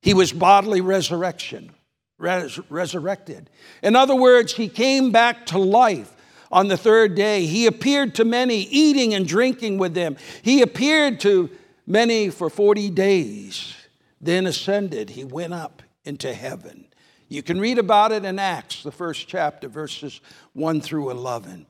He 0.01 0.13
was 0.13 0.33
bodily 0.33 0.81
resurrection, 0.81 1.72
res- 2.17 2.60
resurrected. 2.69 3.50
In 3.81 3.95
other 3.95 4.15
words, 4.15 4.53
he 4.53 4.67
came 4.67 5.12
back 5.12 5.45
to 5.48 5.57
life 5.57 6.13
on 6.51 6.67
the 6.67 6.77
third 6.77 7.15
day. 7.15 7.45
He 7.45 7.65
appeared 7.65 8.15
to 8.15 8.25
many, 8.25 8.57
eating 8.63 9.13
and 9.13 9.27
drinking 9.27 9.77
with 9.77 9.93
them. 9.93 10.17
He 10.41 10.62
appeared 10.62 11.19
to 11.22 11.50
many 11.88 12.29
for 12.29 12.50
40 12.50 12.89
days, 12.89 13.74
then 14.19 14.45
ascended. 14.45 15.12
He 15.12 15.24
went 15.24 15.53
up 15.53 15.81
into 16.03 16.33
heaven. 16.33 16.86
You 17.29 17.41
can 17.41 17.60
read 17.60 17.79
about 17.79 18.12
it 18.12 18.25
in 18.25 18.38
Acts, 18.38 18.83
the 18.83 18.91
first 18.91 19.27
chapter, 19.27 19.67
verses 19.67 20.22
1 20.53 20.81
through 20.81 21.10
11. 21.10 21.65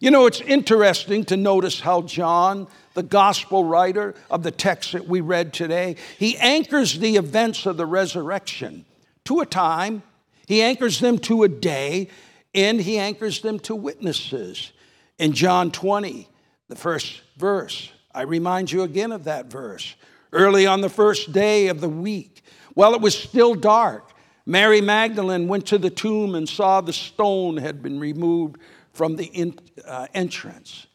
You 0.00 0.10
know, 0.10 0.26
it's 0.26 0.40
interesting 0.40 1.24
to 1.26 1.36
notice 1.36 1.80
how 1.80 2.02
John, 2.02 2.66
the 2.94 3.02
gospel 3.02 3.64
writer 3.64 4.14
of 4.30 4.42
the 4.42 4.50
text 4.50 4.92
that 4.92 5.06
we 5.06 5.20
read 5.20 5.52
today, 5.52 5.96
he 6.18 6.36
anchors 6.38 6.98
the 6.98 7.16
events 7.16 7.66
of 7.66 7.76
the 7.76 7.86
resurrection 7.86 8.84
to 9.24 9.40
a 9.40 9.46
time, 9.46 10.02
he 10.46 10.62
anchors 10.62 11.00
them 11.00 11.18
to 11.18 11.42
a 11.42 11.48
day, 11.48 12.08
and 12.54 12.80
he 12.80 12.98
anchors 12.98 13.40
them 13.40 13.58
to 13.60 13.74
witnesses. 13.74 14.72
In 15.18 15.32
John 15.32 15.70
20, 15.70 16.28
the 16.68 16.76
first 16.76 17.22
verse, 17.36 17.90
I 18.14 18.22
remind 18.22 18.70
you 18.70 18.82
again 18.82 19.12
of 19.12 19.24
that 19.24 19.46
verse. 19.46 19.94
Early 20.32 20.66
on 20.66 20.80
the 20.80 20.88
first 20.88 21.32
day 21.32 21.68
of 21.68 21.80
the 21.80 21.88
week, 21.88 22.42
while 22.74 22.94
it 22.94 23.00
was 23.00 23.16
still 23.16 23.54
dark, 23.54 24.12
Mary 24.46 24.80
Magdalene 24.80 25.48
went 25.48 25.66
to 25.66 25.78
the 25.78 25.90
tomb 25.90 26.34
and 26.34 26.48
saw 26.48 26.80
the 26.80 26.92
stone 26.92 27.56
had 27.56 27.82
been 27.82 27.98
removed 27.98 28.58
from 28.96 29.16
the 29.16 29.26
in, 29.26 29.58
uh, 29.86 30.06
entrance. 30.14 30.86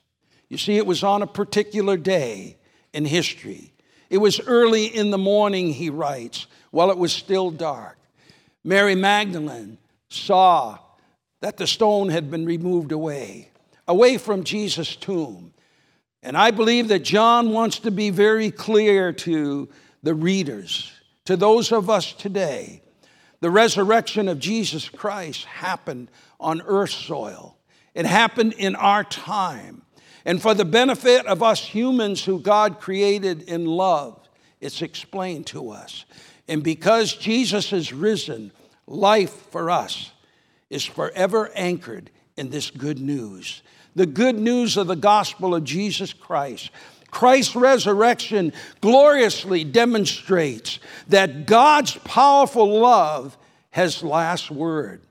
You 0.50 0.58
see, 0.58 0.75
it 0.75 0.88
was 0.88 1.03
on 1.03 1.22
a 1.22 1.27
particular 1.27 1.98
day 1.98 2.58
in 2.93 3.05
history. 3.05 3.74
It 4.10 4.17
was 4.17 4.41
early 4.41 4.86
in 4.86 5.12
the 5.12 5.17
morning, 5.17 5.72
he 5.72 5.89
writes, 5.89 6.48
while 6.72 6.89
it 6.89 6.98
was 6.98 7.13
still 7.13 7.51
dark. 7.51 7.98
Mary 8.63 8.96
Magdalene 8.96 9.77
saw 10.10 10.79
that 11.41 11.58
the 11.58 11.67
stone 11.67 12.10
had 12.10 12.31
been 12.31 12.46
removed 12.46 12.91
away, 12.91 13.51
away 13.88 14.17
from 14.17 14.43
Jesus' 14.43 14.96
tomb. 14.96 15.53
And 16.24 16.36
I 16.36 16.51
believe 16.51 16.88
that 16.88 17.03
John 17.03 17.51
wants 17.51 17.79
to 17.79 17.91
be 17.91 18.10
very 18.10 18.51
clear 18.51 19.13
to 19.13 19.70
the 20.03 20.15
readers, 20.15 20.91
to 21.25 21.38
those 21.38 21.72
of 21.72 21.89
us 21.89 22.13
today. 22.13 22.81
The 23.39 23.51
resurrection 23.51 24.27
of 24.27 24.39
Jesus 24.39 24.89
Christ 24.89 25.46
happened 25.46 26.10
on 26.39 26.62
earth 26.62 26.91
soil. 26.91 27.58
It 27.93 28.05
happened 28.05 28.53
in 28.53 28.75
our 28.75 29.03
time. 29.03 29.81
And 30.25 30.41
for 30.41 30.53
the 30.53 30.65
benefit 30.65 31.25
of 31.25 31.41
us 31.41 31.65
humans 31.65 32.24
who 32.24 32.39
God 32.39 32.79
created 32.79 33.43
in 33.43 33.65
love, 33.65 34.19
it's 34.60 34.81
explained 34.81 35.48
to 35.48 35.71
us. 35.71 36.05
And 36.48 36.63
because 36.63 37.13
Jesus 37.13 37.74
is 37.74 37.91
risen, 37.91 38.51
life 38.86 39.33
for 39.51 39.69
us 39.69 40.12
is 40.69 40.86
forever 40.86 41.50
anchored 41.55 42.12
in 42.38 42.50
this 42.50 42.69
good 42.69 43.00
news 43.00 43.62
the 43.95 44.05
good 44.05 44.39
news 44.39 44.77
of 44.77 44.88
the 44.88 44.95
gospel 44.95 45.53
of 45.53 45.63
Jesus 45.63 46.13
Christ. 46.13 46.71
Christ's 47.10 47.55
resurrection 47.55 48.53
gloriously 48.79 49.63
demonstrates 49.63 50.79
that 51.10 51.45
God's 51.45 51.98
powerful 51.98 52.79
love 52.79 53.38
has 53.71 54.01
last 54.01 54.50
word. 54.50 55.01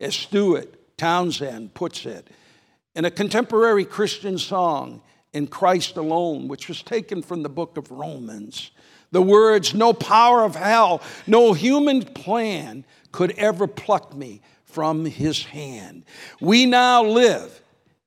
As 0.00 0.14
Stuart 0.14 0.74
Townsend 0.96 1.74
puts 1.74 2.06
it 2.06 2.28
in 2.94 3.04
a 3.04 3.10
contemporary 3.10 3.84
Christian 3.84 4.38
song, 4.38 5.02
In 5.32 5.46
Christ 5.46 5.96
Alone, 5.96 6.48
which 6.48 6.68
was 6.68 6.82
taken 6.82 7.22
from 7.22 7.42
the 7.42 7.48
book 7.48 7.76
of 7.76 7.90
Romans, 7.90 8.70
the 9.10 9.22
words, 9.22 9.74
No 9.74 9.92
power 9.92 10.42
of 10.44 10.56
hell, 10.56 11.02
no 11.26 11.52
human 11.52 12.02
plan 12.02 12.84
could 13.12 13.32
ever 13.32 13.66
pluck 13.66 14.14
me 14.14 14.40
from 14.64 15.04
his 15.04 15.44
hand. 15.44 16.04
We 16.40 16.66
now 16.66 17.04
live 17.04 17.62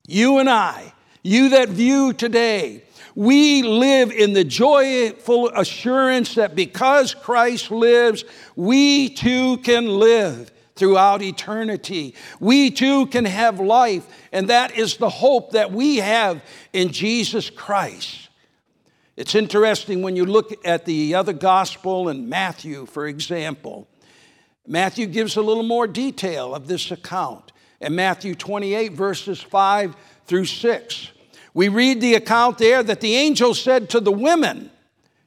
you 0.08 0.38
and 0.38 0.50
I, 0.50 0.94
you 1.24 1.50
that 1.50 1.70
view 1.70 2.14
today, 2.14 2.84
we 3.16 3.64
live 3.64 4.12
in 4.12 4.34
the 4.34 4.44
joyful 4.44 5.50
assurance 5.50 6.36
that 6.36 6.56
because 6.56 7.16
Christ 7.16 7.72
lives, 7.72 8.26
we 8.56 9.10
too 9.10 9.58
can 9.58 9.88
live 9.88 10.52
throughout 10.76 11.22
eternity. 11.22 12.16
We 12.40 12.72
too 12.72 13.08
can 13.08 13.26
have 13.26 13.60
life, 13.60 14.08
and 14.32 14.50
that 14.50 14.78
is 14.78 14.98
the 14.98 15.10
hope 15.10 15.52
that 15.52 15.72
we 15.72 15.98
have 15.98 16.42
in 16.74 16.92
Jesus 16.92 17.50
Christ. 17.50 18.30
It's 19.16 19.36
interesting 19.36 20.02
when 20.02 20.16
you 20.16 20.26
look 20.26 20.54
at 20.66 20.86
the 20.86 21.16
other 21.16 21.32
gospel 21.32 22.10
in 22.10 22.28
Matthew, 22.28 22.86
for 22.86 23.08
example. 23.08 23.88
Matthew 24.68 25.06
gives 25.06 25.38
a 25.38 25.42
little 25.42 25.64
more 25.64 25.88
detail 25.88 26.54
of 26.54 26.68
this 26.68 26.92
account 26.92 27.54
in 27.80 27.96
Matthew 27.96 28.36
28, 28.36 28.92
verses 28.92 29.42
5 29.42 29.96
through 30.26 30.46
6. 30.46 31.12
We 31.54 31.70
read 31.70 32.02
the 32.02 32.16
account 32.16 32.58
there 32.58 32.84
that 32.84 33.00
the 33.00 33.16
angel 33.16 33.54
said 33.54 33.90
to 33.92 34.02
the 34.02 34.12
women, 34.12 34.72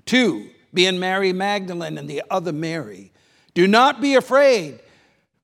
two, 0.05 0.50
being 0.75 0.99
Mary 0.99 1.33
Magdalene 1.33 1.97
and 1.97 2.11
the 2.11 2.23
other 2.31 2.52
Mary, 2.52 3.11
Do 3.55 3.67
not 3.67 4.02
be 4.02 4.14
afraid, 4.14 4.81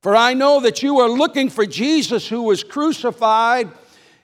for 0.05 0.15
I 0.15 0.35
know 0.35 0.61
that 0.61 0.83
you 0.83 1.01
are 1.01 1.09
looking 1.09 1.49
for 1.49 1.65
Jesus 1.65 2.29
who 2.29 2.43
was 2.43 2.63
crucified. 2.63 3.71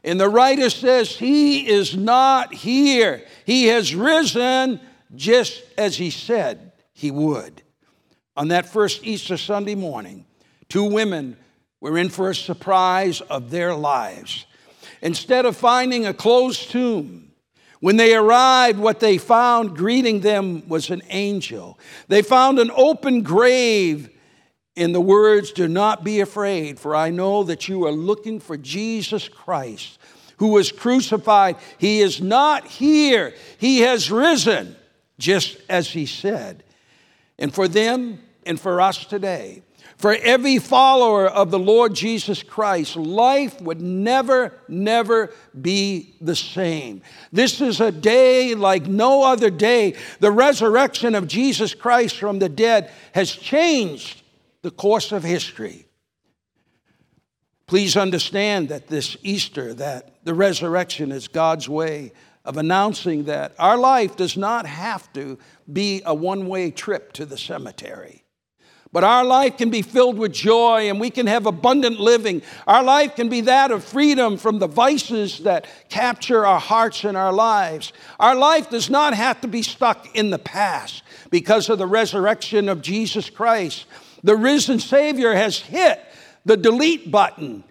And 0.04 0.20
the 0.20 0.28
writer 0.28 0.68
says, 0.68 1.16
He 1.16 1.66
is 1.66 1.96
not 1.96 2.52
here. 2.52 3.24
He 3.46 3.68
has 3.68 3.94
risen 3.94 4.78
just 5.14 5.62
as 5.78 5.96
He 5.96 6.10
said 6.10 6.72
He 6.92 7.10
would. 7.10 7.62
On 8.36 8.48
that 8.48 8.66
first 8.66 9.06
Easter 9.06 9.38
Sunday 9.38 9.74
morning, 9.74 10.26
two 10.68 10.84
women 10.84 11.38
were 11.80 11.96
in 11.96 12.10
for 12.10 12.28
a 12.28 12.34
surprise 12.34 13.22
of 13.22 13.50
their 13.50 13.74
lives. 13.74 14.44
Instead 15.00 15.46
of 15.46 15.56
finding 15.56 16.04
a 16.04 16.12
closed 16.12 16.70
tomb, 16.70 17.32
when 17.80 17.96
they 17.96 18.14
arrived, 18.14 18.78
what 18.78 19.00
they 19.00 19.16
found 19.16 19.78
greeting 19.78 20.20
them 20.20 20.68
was 20.68 20.90
an 20.90 21.00
angel. 21.08 21.78
They 22.08 22.20
found 22.20 22.58
an 22.58 22.70
open 22.76 23.22
grave 23.22 24.10
in 24.76 24.92
the 24.92 25.00
words, 25.00 25.52
Do 25.52 25.68
not 25.68 26.04
be 26.04 26.20
afraid, 26.20 26.78
for 26.78 26.94
I 26.94 27.10
know 27.10 27.42
that 27.44 27.68
you 27.68 27.86
are 27.86 27.92
looking 27.92 28.40
for 28.40 28.56
Jesus 28.56 29.28
Christ, 29.28 29.98
who 30.38 30.48
was 30.48 30.72
crucified. 30.72 31.56
He 31.78 32.00
is 32.00 32.20
not 32.20 32.66
here, 32.66 33.34
he 33.58 33.80
has 33.80 34.10
risen, 34.10 34.76
just 35.18 35.58
as 35.68 35.88
he 35.88 36.06
said. 36.06 36.62
And 37.38 37.52
for 37.54 37.68
them 37.68 38.20
and 38.44 38.60
for 38.60 38.80
us 38.80 39.04
today, 39.04 39.62
for 39.96 40.14
every 40.14 40.58
follower 40.58 41.26
of 41.26 41.50
the 41.50 41.58
Lord 41.58 41.92
Jesus 41.92 42.42
Christ, 42.42 42.96
life 42.96 43.60
would 43.60 43.82
never, 43.82 44.54
never 44.66 45.30
be 45.60 46.14
the 46.22 46.34
same. 46.34 47.02
This 47.32 47.60
is 47.60 47.82
a 47.82 47.92
day 47.92 48.54
like 48.54 48.86
no 48.86 49.24
other 49.24 49.50
day. 49.50 49.96
The 50.20 50.32
resurrection 50.32 51.14
of 51.14 51.26
Jesus 51.26 51.74
Christ 51.74 52.16
from 52.16 52.38
the 52.38 52.48
dead 52.48 52.90
has 53.12 53.30
changed 53.30 54.19
the 54.62 54.70
course 54.70 55.12
of 55.12 55.22
history. 55.22 55.86
Please 57.66 57.96
understand 57.96 58.68
that 58.68 58.88
this 58.88 59.16
Easter, 59.22 59.72
that 59.74 60.24
the 60.24 60.34
resurrection 60.34 61.12
is 61.12 61.28
God's 61.28 61.68
way 61.68 62.12
of 62.44 62.56
announcing 62.56 63.24
that 63.24 63.54
our 63.58 63.76
life 63.76 64.16
does 64.16 64.36
not 64.36 64.66
have 64.66 65.12
to 65.12 65.38
be 65.72 66.02
a 66.04 66.14
one 66.14 66.46
way 66.46 66.70
trip 66.70 67.12
to 67.12 67.26
the 67.26 67.38
cemetery. 67.38 68.24
But 68.92 69.04
our 69.04 69.22
life 69.24 69.56
can 69.56 69.70
be 69.70 69.82
filled 69.82 70.18
with 70.18 70.32
joy 70.32 70.88
and 70.88 70.98
we 70.98 71.10
can 71.10 71.28
have 71.28 71.46
abundant 71.46 72.00
living. 72.00 72.42
Our 72.66 72.82
life 72.82 73.14
can 73.14 73.28
be 73.28 73.42
that 73.42 73.70
of 73.70 73.84
freedom 73.84 74.36
from 74.36 74.58
the 74.58 74.66
vices 74.66 75.40
that 75.40 75.68
capture 75.88 76.44
our 76.44 76.58
hearts 76.58 77.04
and 77.04 77.16
our 77.16 77.32
lives. 77.32 77.92
Our 78.18 78.34
life 78.34 78.68
does 78.68 78.90
not 78.90 79.14
have 79.14 79.40
to 79.42 79.48
be 79.48 79.62
stuck 79.62 80.16
in 80.16 80.30
the 80.30 80.40
past 80.40 81.04
because 81.30 81.68
of 81.68 81.78
the 81.78 81.86
resurrection 81.86 82.68
of 82.68 82.82
Jesus 82.82 83.30
Christ. 83.30 83.86
The 84.22 84.36
risen 84.36 84.78
Savior 84.78 85.34
has 85.34 85.58
hit 85.58 86.00
the 86.44 86.56
delete 86.56 87.10
button 87.10 87.64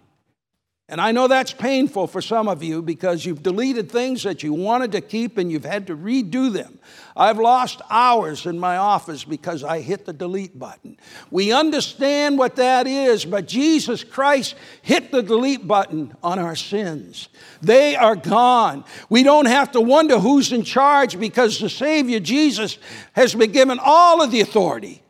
and 0.92 1.00
I 1.00 1.12
know 1.12 1.28
that's 1.28 1.54
painful 1.54 2.08
for 2.08 2.20
some 2.20 2.48
of 2.48 2.64
you 2.64 2.82
because 2.82 3.24
you've 3.24 3.44
deleted 3.44 3.92
things 3.92 4.24
that 4.24 4.42
you 4.42 4.54
wanted 4.54 4.92
to 4.94 5.02
keep 5.02 5.38
and 5.38 5.52
you've 5.52 5.64
had 5.64 5.86
to 5.88 5.96
redo 5.96 6.52
them. 6.52 6.80
I've 7.16 7.38
lost 7.38 7.84
hours 7.92 8.48
in 8.48 8.58
my 8.58 8.78
office 8.78 9.24
because 9.24 9.64
I 9.64 9.82
hit 9.82 10.08
the 10.08 10.14
delete 10.14 10.58
button. 10.58 10.98
We 11.30 11.52
understand 11.52 12.40
what 12.40 12.56
that 12.56 12.88
is, 12.88 13.24
but 13.24 13.48
Jesus 13.48 14.04
Christ 14.04 14.56
hit 14.82 15.12
the 15.12 15.22
delete 15.22 15.68
button 15.68 16.16
on 16.24 16.40
our 16.40 16.56
sins. 16.56 17.30
They 17.62 17.96
are 17.96 18.16
gone. 18.16 18.84
We 19.10 19.22
don't 19.22 19.46
have 19.46 19.72
to 19.74 19.82
wonder 19.82 20.18
who's 20.18 20.52
in 20.52 20.64
charge 20.64 21.20
because 21.20 21.60
the 21.60 21.70
Savior 21.70 22.20
Jesus 22.20 22.80
has 23.14 23.36
been 23.36 23.52
given 23.52 23.78
all 23.80 24.24
of 24.24 24.32
the 24.32 24.42
authority 24.42 25.04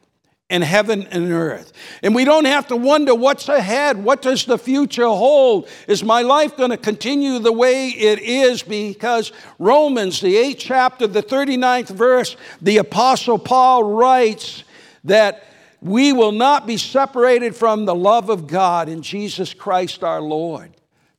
in 0.50 0.64
heaven 0.64 1.08
and 1.12 1.32
earth. 1.32 1.72
And 2.02 2.16
we 2.16 2.26
don't 2.26 2.46
have 2.46 2.68
to 2.68 2.76
wonder 2.76 3.14
what's 3.14 3.48
ahead. 3.48 4.04
What 4.04 4.22
does 4.22 4.46
the 4.46 4.58
future 4.58 5.08
hold? 5.08 5.70
Is 5.88 6.04
my 6.04 6.24
life 6.24 6.58
going 6.58 6.72
to 6.72 6.78
continue 6.78 7.38
the 7.38 7.52
way 7.52 7.90
it 7.90 8.20
is? 8.20 8.64
Because 8.64 9.32
Romans, 9.60 10.22
the 10.22 10.36
8th 10.36 10.58
chapter, 10.58 11.08
the 11.08 11.22
39th 11.22 11.90
verse, 11.90 12.36
the 12.62 12.78
Apostle 12.78 13.38
Paul 13.38 13.84
writes 13.84 14.64
that 15.04 15.44
we 15.82 16.14
will 16.14 16.32
not 16.32 16.66
be 16.66 16.78
separated 16.78 17.56
from 17.56 17.86
the 17.86 17.96
love 17.96 18.30
of 18.30 18.48
God 18.48 18.90
in 18.90 19.02
Jesus 19.04 19.54
Christ 19.54 20.04
our 20.04 20.22
Lord. 20.22 20.72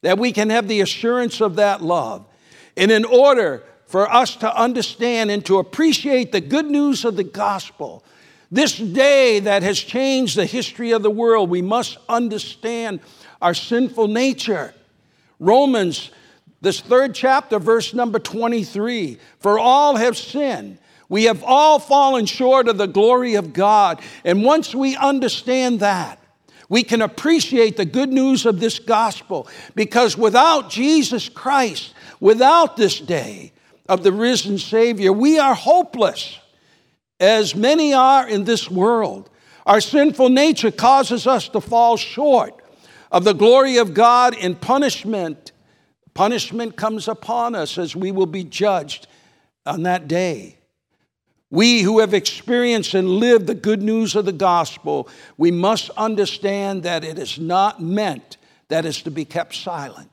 That 0.03 0.19
we 0.19 0.33
can 0.33 0.51
have 0.51 0.67
the 0.67 0.81
assurance 0.81 1.41
of 1.41 1.57
that 1.57 1.83
love. 1.83 2.27
And 2.77 2.91
in 2.91 3.05
order 3.05 3.63
for 3.87 4.11
us 4.11 4.37
to 4.37 4.57
understand 4.57 5.31
and 5.31 5.45
to 5.47 5.59
appreciate 5.59 6.33
the 6.33 6.41
good 6.41 6.67
news 6.67 7.05
of 7.05 7.17
the 7.17 7.25
gospel, 7.25 8.05
this 8.51 8.77
day 8.77 9.41
that 9.41 9.63
has 9.63 9.79
changed 9.79 10.37
the 10.37 10.47
history 10.47 10.91
of 10.91 11.03
the 11.03 11.11
world, 11.11 11.51
we 11.51 11.63
must 11.63 11.99
understand 12.09 13.01
our 13.41 13.55
sinful 13.55 14.09
nature. 14.09 14.75
Romans, 15.39 16.11
this 16.61 16.81
third 16.81 17.15
chapter, 17.15 17.59
verse 17.59 17.95
number 17.95 18.19
23 18.19 19.19
For 19.39 19.59
all 19.59 19.97
have 19.97 20.17
sinned. 20.17 20.79
We 21.09 21.25
have 21.25 21.43
all 21.43 21.81
fallen 21.81 22.27
short 22.27 22.69
of 22.69 22.79
the 22.79 22.87
glory 22.87 23.35
of 23.35 23.53
God. 23.53 24.01
And 24.25 24.45
once 24.45 24.75
we 24.75 24.95
understand 24.97 25.81
that, 25.81 26.21
we 26.69 26.85
can 26.85 27.03
appreciate 27.03 27.77
the 27.77 27.85
good 27.85 28.11
news 28.11 28.47
of 28.47 28.61
this 28.61 28.79
gospel 28.79 29.49
because 29.75 30.17
without 30.17 30.71
Jesus 30.71 31.29
Christ, 31.29 31.95
without 32.21 32.77
this 32.77 33.01
day 33.01 33.53
of 33.89 34.05
the 34.05 34.13
risen 34.13 34.57
Savior, 34.57 35.13
we 35.13 35.41
are 35.41 35.55
hopeless 35.55 36.39
as 37.21 37.55
many 37.55 37.93
are 37.93 38.27
in 38.27 38.45
this 38.45 38.71
world. 38.71 39.29
Our 39.67 39.81
sinful 39.81 40.31
nature 40.31 40.71
causes 40.71 41.27
us 41.27 41.49
to 41.51 41.61
fall 41.61 41.97
short 41.97 42.61
of 43.13 43.25
the 43.25 43.35
glory 43.35 43.77
of 43.77 43.95
God 43.95 44.35
in 44.35 44.55
punishment. 44.57 45.53
Punishment 46.15 46.77
comes 46.77 47.07
upon 47.07 47.55
us 47.55 47.79
as 47.79 47.95
we 47.95 48.11
will 48.11 48.27
be 48.27 48.43
judged 48.43 49.07
on 49.67 49.83
that 49.83 50.09
day. 50.09 50.57
We 51.51 51.83
who 51.83 51.99
have 51.99 52.15
experienced 52.15 52.95
and 52.95 53.09
lived 53.09 53.47
the 53.47 53.55
good 53.55 53.83
news 53.83 54.15
of 54.15 54.25
the 54.25 54.33
gospel, 54.33 55.09
we 55.37 55.51
must 55.51 55.91
understand 55.91 56.85
that 56.85 57.05
it 57.05 57.19
is 57.19 57.39
not 57.39 57.83
meant 57.83 58.39
that 58.69 58.85
is 58.85 59.03
to 59.03 59.11
be 59.11 59.25
kept 59.25 59.55
silent 59.55 60.10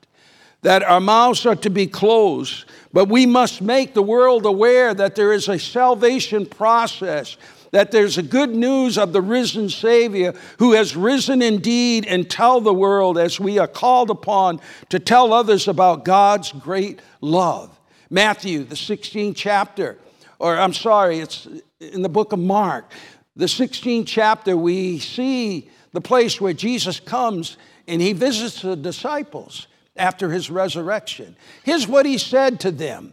that 0.62 0.82
our 0.82 1.00
mouths 1.00 1.46
are 1.46 1.56
to 1.56 1.70
be 1.70 1.86
closed, 1.86 2.64
but 2.92 3.08
we 3.08 3.26
must 3.26 3.62
make 3.62 3.94
the 3.94 4.02
world 4.02 4.44
aware 4.44 4.92
that 4.94 5.14
there 5.14 5.32
is 5.32 5.48
a 5.48 5.58
salvation 5.58 6.46
process, 6.46 7.36
that 7.70 7.92
there's 7.92 8.18
a 8.18 8.22
good 8.22 8.50
news 8.50 8.98
of 8.98 9.12
the 9.12 9.20
risen 9.20 9.68
Savior 9.68 10.34
who 10.58 10.72
has 10.72 10.96
risen 10.96 11.42
indeed, 11.42 12.06
and 12.06 12.28
tell 12.28 12.60
the 12.60 12.74
world 12.74 13.18
as 13.18 13.38
we 13.38 13.58
are 13.58 13.68
called 13.68 14.10
upon 14.10 14.60
to 14.88 14.98
tell 14.98 15.32
others 15.32 15.68
about 15.68 16.04
God's 16.04 16.50
great 16.52 17.00
love. 17.20 17.78
Matthew, 18.10 18.64
the 18.64 18.74
16th 18.74 19.36
chapter, 19.36 19.98
or 20.38 20.56
I'm 20.56 20.72
sorry, 20.72 21.18
it's 21.18 21.46
in 21.80 22.02
the 22.02 22.08
book 22.08 22.32
of 22.32 22.38
Mark, 22.38 22.90
the 23.36 23.46
16th 23.46 24.06
chapter, 24.06 24.56
we 24.56 24.98
see 24.98 25.70
the 25.92 26.00
place 26.00 26.40
where 26.40 26.52
Jesus 26.52 26.98
comes 26.98 27.56
and 27.86 28.00
he 28.00 28.12
visits 28.12 28.62
the 28.62 28.74
disciples 28.74 29.68
after 29.98 30.30
his 30.30 30.50
resurrection. 30.50 31.36
Here's 31.64 31.86
what 31.86 32.06
he 32.06 32.18
said 32.18 32.60
to 32.60 32.70
them. 32.70 33.12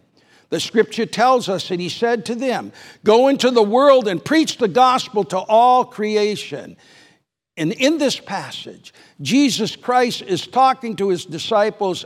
The 0.49 0.59
scripture 0.59 1.05
tells 1.05 1.49
us 1.49 1.69
that 1.69 1.79
he 1.79 1.89
said 1.89 2.25
to 2.25 2.35
them, 2.35 2.71
Go 3.03 3.27
into 3.27 3.51
the 3.51 3.63
world 3.63 4.07
and 4.07 4.23
preach 4.23 4.57
the 4.57 4.67
gospel 4.67 5.23
to 5.25 5.37
all 5.37 5.85
creation. 5.85 6.77
And 7.57 7.71
in 7.73 7.97
this 7.97 8.19
passage, 8.19 8.93
Jesus 9.21 9.75
Christ 9.75 10.21
is 10.21 10.45
talking 10.45 10.95
to 10.97 11.09
his 11.09 11.25
disciples 11.25 12.05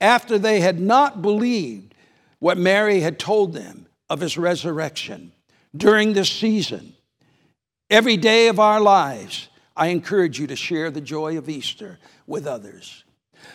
after 0.00 0.38
they 0.38 0.60
had 0.60 0.80
not 0.80 1.22
believed 1.22 1.94
what 2.38 2.58
Mary 2.58 3.00
had 3.00 3.18
told 3.18 3.52
them 3.52 3.86
of 4.08 4.20
his 4.20 4.38
resurrection. 4.38 5.32
During 5.76 6.12
this 6.12 6.30
season, 6.30 6.94
every 7.90 8.16
day 8.16 8.48
of 8.48 8.60
our 8.60 8.80
lives, 8.80 9.48
I 9.76 9.88
encourage 9.88 10.38
you 10.38 10.46
to 10.46 10.56
share 10.56 10.90
the 10.90 11.00
joy 11.00 11.36
of 11.36 11.48
Easter 11.48 11.98
with 12.26 12.46
others. 12.46 13.04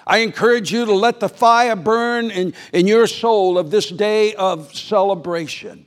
I 0.06 0.20
encourage 0.20 0.72
you 0.72 0.86
to 0.86 0.94
let 0.94 1.20
the 1.20 1.30
fire 1.30 1.76
burn 1.76 2.32
in, 2.32 2.54
in 2.74 2.88
your 2.88 3.08
soul 3.08 3.58
of 3.58 3.72
this 3.72 3.90
day 3.90 4.34
of 4.36 4.74
celebration. 4.76 5.86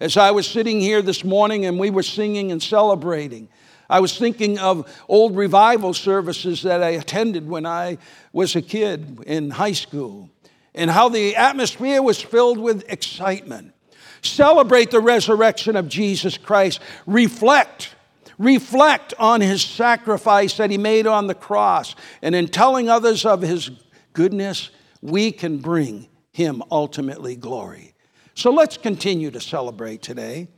As 0.00 0.16
I 0.16 0.30
was 0.30 0.46
sitting 0.46 0.80
here 0.80 1.02
this 1.02 1.24
morning 1.24 1.66
and 1.66 1.78
we 1.78 1.90
were 1.90 2.02
singing 2.02 2.52
and 2.52 2.62
celebrating, 2.62 3.48
I 3.90 4.00
was 4.00 4.16
thinking 4.16 4.58
of 4.58 4.90
old 5.08 5.36
revival 5.36 5.92
services 5.92 6.62
that 6.62 6.82
I 6.82 6.90
attended 6.90 7.48
when 7.48 7.66
I 7.66 7.98
was 8.32 8.56
a 8.56 8.62
kid 8.62 9.22
in 9.26 9.50
high 9.50 9.72
school 9.72 10.30
and 10.74 10.90
how 10.90 11.08
the 11.08 11.36
atmosphere 11.36 12.00
was 12.00 12.22
filled 12.22 12.58
with 12.58 12.84
excitement. 12.88 13.74
Celebrate 14.22 14.90
the 14.90 15.00
resurrection 15.00 15.76
of 15.76 15.88
Jesus 15.88 16.38
Christ. 16.38 16.80
Reflect 17.06 17.94
reflect 18.40 19.12
on 19.18 19.42
his 19.42 19.62
sacrifice 19.62 20.56
that 20.56 20.70
he 20.70 20.78
made 20.78 21.06
on 21.06 21.26
the 21.26 21.34
cross. 21.34 21.94
And 22.22 22.34
in 22.34 22.48
telling 22.48 22.88
others 22.88 23.26
of 23.26 23.42
his 23.42 23.70
goodness, 24.14 24.70
we 25.02 25.30
can 25.30 25.58
bring 25.58 26.08
him 26.32 26.62
ultimately 26.70 27.36
glory. 27.36 27.94
So 28.34 28.50
let's 28.50 28.78
continue 28.78 29.30
to 29.30 29.40
celebrate 29.40 30.00
today. 30.00 30.48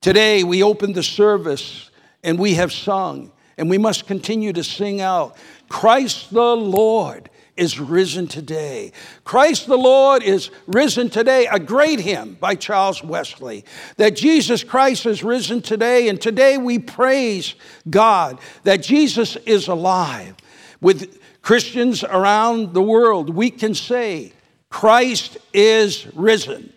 Today, 0.00 0.42
we 0.42 0.62
opened 0.62 0.94
the 0.94 1.02
service 1.02 1.90
and 2.24 2.38
we 2.38 2.54
have 2.54 2.72
sung, 2.72 3.32
and 3.58 3.68
we 3.68 3.78
must 3.78 4.06
continue 4.06 4.52
to 4.54 4.64
sing 4.64 5.00
out 5.00 5.36
Christ 5.68 6.32
the 6.32 6.56
Lord 6.56 7.28
is 7.56 7.78
risen 7.78 8.26
today. 8.26 8.92
Christ 9.24 9.66
the 9.66 9.76
Lord 9.76 10.22
is 10.22 10.50
risen 10.66 11.10
today. 11.10 11.46
A 11.46 11.58
great 11.58 12.00
hymn 12.00 12.34
by 12.40 12.54
Charles 12.54 13.02
Wesley 13.02 13.64
that 13.96 14.16
Jesus 14.16 14.64
Christ 14.64 15.06
is 15.06 15.22
risen 15.22 15.62
today, 15.62 16.08
and 16.08 16.20
today 16.20 16.58
we 16.58 16.78
praise 16.78 17.54
God 17.88 18.38
that 18.64 18.82
Jesus 18.82 19.36
is 19.46 19.68
alive. 19.68 20.34
With 20.80 21.20
Christians 21.42 22.02
around 22.04 22.74
the 22.74 22.82
world, 22.82 23.30
we 23.30 23.50
can 23.50 23.74
say, 23.74 24.32
Christ 24.70 25.36
is 25.52 26.06
risen. 26.14 26.72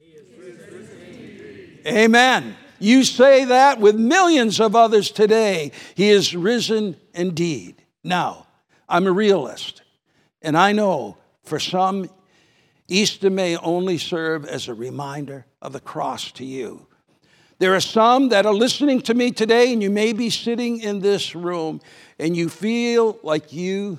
Is 0.00 0.22
risen 0.38 1.82
Amen. 1.86 2.56
You 2.78 3.02
say 3.02 3.46
that 3.46 3.80
with 3.80 3.96
millions 3.96 4.60
of 4.60 4.76
others 4.76 5.10
today. 5.10 5.72
He 5.94 6.10
is 6.10 6.36
risen 6.36 6.96
indeed. 7.14 7.82
Now, 8.04 8.46
I'm 8.88 9.06
a 9.06 9.12
realist. 9.12 9.82
And 10.42 10.56
I 10.56 10.72
know 10.72 11.16
for 11.42 11.58
some, 11.58 12.08
Easter 12.88 13.30
may 13.30 13.56
only 13.56 13.98
serve 13.98 14.46
as 14.46 14.68
a 14.68 14.74
reminder 14.74 15.46
of 15.60 15.72
the 15.72 15.80
cross 15.80 16.32
to 16.32 16.44
you. 16.44 16.86
There 17.58 17.74
are 17.74 17.80
some 17.80 18.28
that 18.28 18.46
are 18.46 18.54
listening 18.54 19.00
to 19.02 19.14
me 19.14 19.32
today, 19.32 19.72
and 19.72 19.82
you 19.82 19.90
may 19.90 20.12
be 20.12 20.30
sitting 20.30 20.80
in 20.80 21.00
this 21.00 21.34
room 21.34 21.80
and 22.18 22.36
you 22.36 22.48
feel 22.48 23.18
like 23.22 23.52
you 23.52 23.98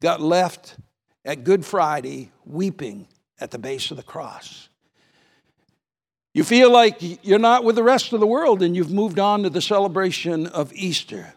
got 0.00 0.20
left 0.20 0.76
at 1.24 1.44
Good 1.44 1.64
Friday 1.64 2.32
weeping 2.46 3.06
at 3.38 3.50
the 3.50 3.58
base 3.58 3.90
of 3.90 3.98
the 3.98 4.02
cross. 4.02 4.68
You 6.34 6.44
feel 6.44 6.72
like 6.72 6.96
you're 7.24 7.38
not 7.38 7.62
with 7.62 7.76
the 7.76 7.82
rest 7.82 8.14
of 8.14 8.20
the 8.20 8.26
world 8.26 8.62
and 8.62 8.74
you've 8.74 8.90
moved 8.90 9.18
on 9.18 9.42
to 9.42 9.50
the 9.50 9.60
celebration 9.60 10.46
of 10.46 10.72
Easter. 10.72 11.34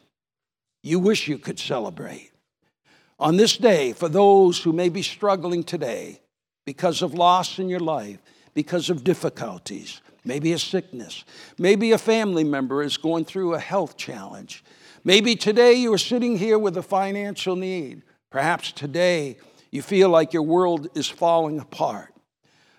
You 0.84 1.00
wish 1.00 1.28
you 1.28 1.38
could 1.38 1.60
celebrate. 1.60 2.32
On 3.18 3.38
this 3.38 3.56
day, 3.56 3.94
for 3.94 4.10
those 4.10 4.62
who 4.62 4.74
may 4.74 4.90
be 4.90 5.02
struggling 5.02 5.64
today 5.64 6.20
because 6.66 7.02
of 7.02 7.14
loss 7.14 7.60
in 7.60 7.70
your 7.70 7.80
life, 7.80 8.20
because 8.54 8.90
of 8.90 9.06
difficulties, 9.06 10.02
maybe 10.26 10.52
a 10.52 10.60
sickness, 10.60 11.24
maybe 11.58 11.94
a 11.94 11.98
family 11.98 12.44
member 12.44 12.84
is 12.84 12.98
going 12.98 13.24
through 13.24 13.54
a 13.54 13.60
health 13.60 13.96
challenge, 13.96 14.66
maybe 15.06 15.36
today 15.36 15.74
you 15.74 15.94
are 15.94 15.98
sitting 15.98 16.38
here 16.38 16.60
with 16.60 16.76
a 16.76 16.84
financial 16.84 17.56
need, 17.56 18.02
perhaps 18.32 18.74
today 18.74 19.38
you 19.72 19.82
feel 19.82 20.10
like 20.10 20.34
your 20.34 20.44
world 20.44 20.90
is 20.94 21.08
falling 21.08 21.60
apart. 21.60 22.14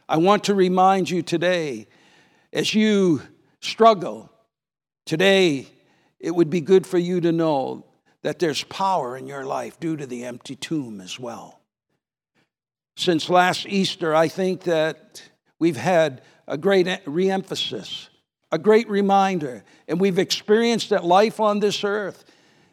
I 0.06 0.18
want 0.18 0.44
to 0.44 0.54
remind 0.54 1.08
you 1.08 1.22
today, 1.22 1.88
as 2.52 2.74
you 2.74 3.22
struggle, 3.62 4.30
today 5.06 5.66
it 6.20 6.32
would 6.32 6.50
be 6.50 6.60
good 6.60 6.86
for 6.86 6.98
you 6.98 7.22
to 7.22 7.32
know 7.32 7.85
that 8.26 8.40
there's 8.40 8.64
power 8.64 9.16
in 9.16 9.28
your 9.28 9.44
life 9.44 9.78
due 9.78 9.96
to 9.96 10.04
the 10.04 10.24
empty 10.24 10.56
tomb 10.56 11.00
as 11.00 11.16
well. 11.16 11.60
Since 12.96 13.30
last 13.30 13.66
Easter, 13.68 14.16
I 14.16 14.26
think 14.26 14.64
that 14.64 15.22
we've 15.60 15.76
had 15.76 16.22
a 16.48 16.58
great 16.58 16.88
reemphasis, 17.04 18.08
a 18.50 18.58
great 18.58 18.90
reminder, 18.90 19.62
and 19.86 20.00
we've 20.00 20.18
experienced 20.18 20.90
that 20.90 21.04
life 21.04 21.38
on 21.38 21.60
this 21.60 21.84
earth 21.84 22.24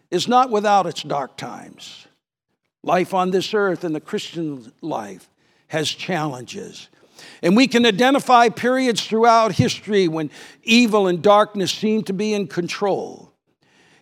is 0.09 0.27
not 0.27 0.49
without 0.49 0.87
its 0.87 1.03
dark 1.03 1.37
times. 1.37 2.07
Life 2.81 3.13
on 3.13 3.29
this 3.29 3.53
earth 3.53 3.83
and 3.83 3.93
the 3.93 4.01
Christian 4.01 4.73
life 4.81 5.29
has 5.67 5.87
challenges. 5.87 6.89
And 7.43 7.55
we 7.55 7.67
can 7.67 7.85
identify 7.85 8.49
periods 8.49 9.05
throughout 9.05 9.51
history 9.51 10.07
when 10.07 10.31
evil 10.63 11.05
and 11.05 11.21
darkness 11.21 11.71
seem 11.71 12.01
to 12.05 12.13
be 12.13 12.33
in 12.33 12.47
control. 12.47 13.32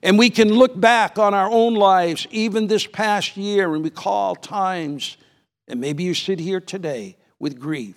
And 0.04 0.18
we 0.18 0.30
can 0.30 0.50
look 0.50 0.80
back 0.80 1.20
on 1.20 1.34
our 1.34 1.50
own 1.50 1.76
lives, 1.76 2.28
even 2.32 2.68
this 2.68 2.88
past 2.88 3.38
year, 3.38 3.74
and 3.74 3.84
recall 3.84 4.36
times, 4.36 5.18
and 5.68 5.80
maybe 5.80 6.04
you 6.04 6.14
sit 6.14 6.40
here 6.40 6.60
today 6.60 7.18
with 7.40 7.60
grief. 7.60 7.96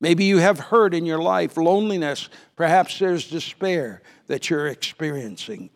Maybe 0.00 0.24
you 0.24 0.38
have 0.38 0.58
hurt 0.58 0.94
in 0.94 1.06
your 1.06 1.20
life, 1.20 1.56
loneliness, 1.56 2.28
perhaps 2.56 2.98
there's 2.98 3.28
despair 3.28 4.02
that 4.26 4.50
you're 4.50 4.66
experiencing. 4.66 5.70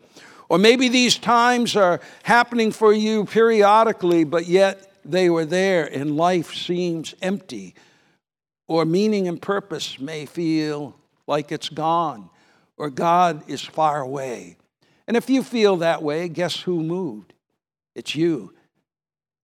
Or 0.49 0.57
maybe 0.57 0.89
these 0.89 1.17
times 1.17 1.75
are 1.75 1.99
happening 2.23 2.71
for 2.71 2.91
you 2.91 3.25
periodically, 3.25 4.23
but 4.23 4.47
yet 4.47 4.91
they 5.05 5.29
were 5.29 5.45
there 5.45 5.85
and 5.85 6.17
life 6.17 6.53
seems 6.53 7.15
empty. 7.21 7.75
Or 8.67 8.85
meaning 8.85 9.27
and 9.27 9.41
purpose 9.41 9.99
may 9.99 10.25
feel 10.25 10.95
like 11.25 11.51
it's 11.51 11.69
gone, 11.69 12.29
or 12.77 12.89
God 12.89 13.47
is 13.47 13.61
far 13.61 14.01
away. 14.01 14.57
And 15.09 15.17
if 15.17 15.27
you 15.27 15.41
feel 15.41 15.77
that 15.77 16.03
way, 16.03 16.29
guess 16.29 16.61
who 16.61 16.83
moved? 16.83 17.33
It's 17.95 18.15
you. 18.15 18.53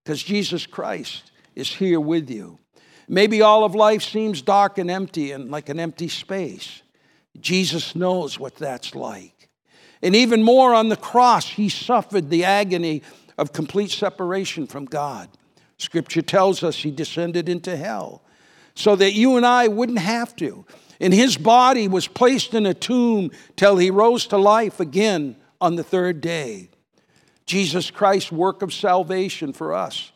Because 0.04 0.22
Jesus 0.22 0.68
Christ 0.68 1.32
is 1.56 1.74
here 1.74 2.00
with 2.00 2.30
you. 2.30 2.60
Maybe 3.08 3.42
all 3.42 3.64
of 3.64 3.74
life 3.74 4.04
seems 4.04 4.44
dark 4.44 4.78
and 4.78 4.92
empty 4.92 5.32
and 5.32 5.50
like 5.50 5.68
an 5.70 5.80
empty 5.80 6.08
space. 6.08 6.84
Jesus 7.42 7.96
knows 7.96 8.40
what 8.40 8.56
that's 8.58 8.94
like. 8.94 9.50
And 10.04 10.16
even 10.16 10.44
more 10.44 10.76
on 10.76 10.90
the 10.90 10.96
cross, 10.96 11.50
he 11.50 11.70
suffered 11.70 12.30
the 12.30 12.44
agony 12.44 13.02
of 13.36 13.52
complete 13.52 13.90
separation 13.90 14.68
from 14.68 14.86
God. 14.86 15.30
Scripture 15.80 16.22
tells 16.22 16.62
us 16.62 16.78
he 16.78 16.92
descended 16.92 17.50
into 17.50 17.76
hell 17.76 18.22
so 18.76 18.96
that 18.96 19.14
you 19.14 19.36
and 19.36 19.48
I 19.48 19.68
wouldn't 19.68 19.98
have 19.98 20.36
to. 20.36 20.64
And 21.02 21.12
his 21.12 21.38
body 21.38 21.88
was 21.88 22.08
placed 22.08 22.54
in 22.54 22.68
a 22.68 22.76
tomb 22.76 23.32
till 23.56 23.78
he 23.78 23.90
rose 23.90 24.28
to 24.28 24.38
life 24.38 24.80
again 24.80 25.38
on 25.60 25.76
the 25.76 25.84
third 25.84 26.22
day. 26.22 26.70
Jesus 27.46 27.92
Christ's 27.92 28.32
work 28.32 28.62
of 28.62 28.74
salvation 28.74 29.54
for 29.54 29.74
us 29.74 30.12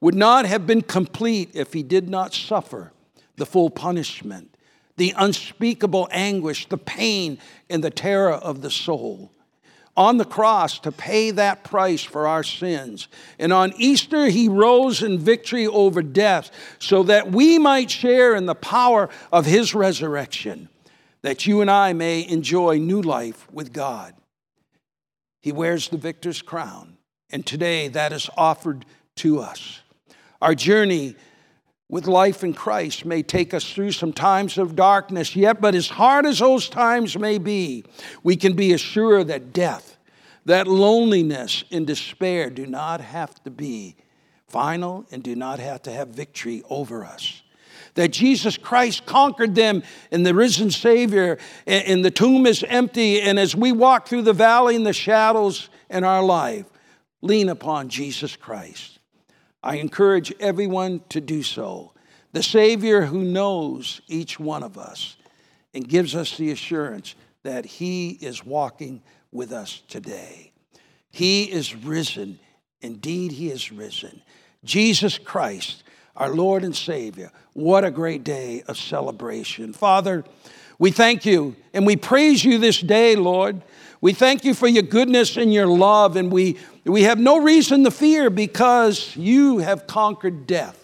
would 0.00 0.14
not 0.14 0.46
have 0.46 0.66
been 0.66 0.82
complete 0.82 1.50
if 1.54 1.72
he 1.72 1.82
did 1.82 2.08
not 2.08 2.34
suffer 2.34 2.92
the 3.36 3.46
full 3.46 3.70
punishment, 3.70 4.56
the 4.96 5.14
unspeakable 5.16 6.08
anguish, 6.10 6.68
the 6.68 6.78
pain, 6.78 7.38
and 7.70 7.84
the 7.84 7.90
terror 7.90 8.32
of 8.32 8.62
the 8.62 8.70
soul. 8.70 9.32
On 9.94 10.16
the 10.16 10.24
cross 10.24 10.78
to 10.80 10.90
pay 10.90 11.30
that 11.32 11.64
price 11.64 12.02
for 12.02 12.26
our 12.26 12.42
sins. 12.42 13.08
And 13.38 13.52
on 13.52 13.74
Easter, 13.76 14.28
he 14.28 14.48
rose 14.48 15.02
in 15.02 15.18
victory 15.18 15.66
over 15.66 16.02
death 16.02 16.50
so 16.78 17.02
that 17.02 17.30
we 17.30 17.58
might 17.58 17.90
share 17.90 18.34
in 18.34 18.46
the 18.46 18.54
power 18.54 19.10
of 19.30 19.44
his 19.44 19.74
resurrection, 19.74 20.70
that 21.20 21.46
you 21.46 21.60
and 21.60 21.70
I 21.70 21.92
may 21.92 22.26
enjoy 22.26 22.78
new 22.78 23.02
life 23.02 23.46
with 23.52 23.74
God. 23.74 24.14
He 25.42 25.52
wears 25.52 25.88
the 25.88 25.98
victor's 25.98 26.40
crown. 26.40 26.96
And 27.30 27.44
today 27.44 27.88
that 27.88 28.12
is 28.12 28.30
offered 28.36 28.86
to 29.16 29.40
us. 29.40 29.82
Our 30.40 30.54
journey 30.54 31.16
with 31.88 32.06
life 32.06 32.42
in 32.42 32.54
Christ 32.54 33.04
may 33.04 33.22
take 33.22 33.52
us 33.52 33.70
through 33.70 33.92
some 33.92 34.14
times 34.14 34.56
of 34.56 34.74
darkness, 34.74 35.36
yet, 35.36 35.60
but 35.60 35.74
as 35.74 35.88
hard 35.88 36.24
as 36.24 36.38
those 36.38 36.68
times 36.68 37.18
may 37.18 37.36
be, 37.36 37.84
we 38.22 38.36
can 38.36 38.54
be 38.54 38.72
assured 38.72 39.28
that 39.28 39.52
death, 39.52 39.98
that 40.46 40.66
loneliness 40.66 41.64
and 41.70 41.86
despair 41.86 42.48
do 42.48 42.66
not 42.66 43.02
have 43.02 43.42
to 43.44 43.50
be 43.50 43.96
final 44.48 45.04
and 45.10 45.22
do 45.22 45.36
not 45.36 45.58
have 45.58 45.82
to 45.82 45.92
have 45.92 46.08
victory 46.08 46.62
over 46.70 47.04
us 47.04 47.41
that 47.94 48.12
Jesus 48.12 48.56
Christ 48.56 49.04
conquered 49.06 49.54
them 49.54 49.82
in 50.10 50.22
the 50.22 50.34
risen 50.34 50.70
Savior, 50.70 51.38
and 51.66 52.04
the 52.04 52.10
tomb 52.10 52.46
is 52.46 52.64
empty. 52.66 53.20
And 53.20 53.38
as 53.38 53.54
we 53.54 53.72
walk 53.72 54.08
through 54.08 54.22
the 54.22 54.32
valley 54.32 54.76
and 54.76 54.86
the 54.86 54.92
shadows 54.92 55.68
in 55.90 56.04
our 56.04 56.22
life, 56.22 56.66
lean 57.20 57.48
upon 57.48 57.88
Jesus 57.88 58.36
Christ. 58.36 58.98
I 59.62 59.76
encourage 59.76 60.32
everyone 60.40 61.02
to 61.10 61.20
do 61.20 61.42
so. 61.42 61.92
The 62.32 62.42
Savior 62.42 63.02
who 63.02 63.22
knows 63.22 64.00
each 64.08 64.40
one 64.40 64.62
of 64.62 64.78
us 64.78 65.16
and 65.74 65.88
gives 65.88 66.14
us 66.14 66.36
the 66.36 66.50
assurance 66.50 67.14
that 67.42 67.64
He 67.64 68.10
is 68.10 68.44
walking 68.44 69.02
with 69.30 69.52
us 69.52 69.82
today. 69.88 70.52
He 71.10 71.44
is 71.44 71.76
risen. 71.76 72.40
Indeed, 72.80 73.32
He 73.32 73.50
is 73.50 73.70
risen. 73.70 74.22
Jesus 74.64 75.18
Christ 75.18 75.84
our 76.16 76.30
Lord 76.30 76.64
and 76.64 76.74
Savior. 76.74 77.30
What 77.54 77.84
a 77.84 77.90
great 77.90 78.24
day 78.24 78.62
of 78.68 78.76
celebration. 78.76 79.72
Father, 79.72 80.24
we 80.78 80.90
thank 80.90 81.24
you 81.24 81.56
and 81.72 81.86
we 81.86 81.96
praise 81.96 82.44
you 82.44 82.58
this 82.58 82.80
day, 82.80 83.16
Lord. 83.16 83.62
We 84.00 84.12
thank 84.12 84.44
you 84.44 84.52
for 84.52 84.66
your 84.66 84.82
goodness 84.82 85.36
and 85.36 85.52
your 85.52 85.68
love, 85.68 86.16
and 86.16 86.32
we, 86.32 86.58
we 86.84 87.04
have 87.04 87.20
no 87.20 87.40
reason 87.40 87.84
to 87.84 87.90
fear 87.92 88.30
because 88.30 89.14
you 89.16 89.58
have 89.58 89.86
conquered 89.86 90.46
death. 90.46 90.76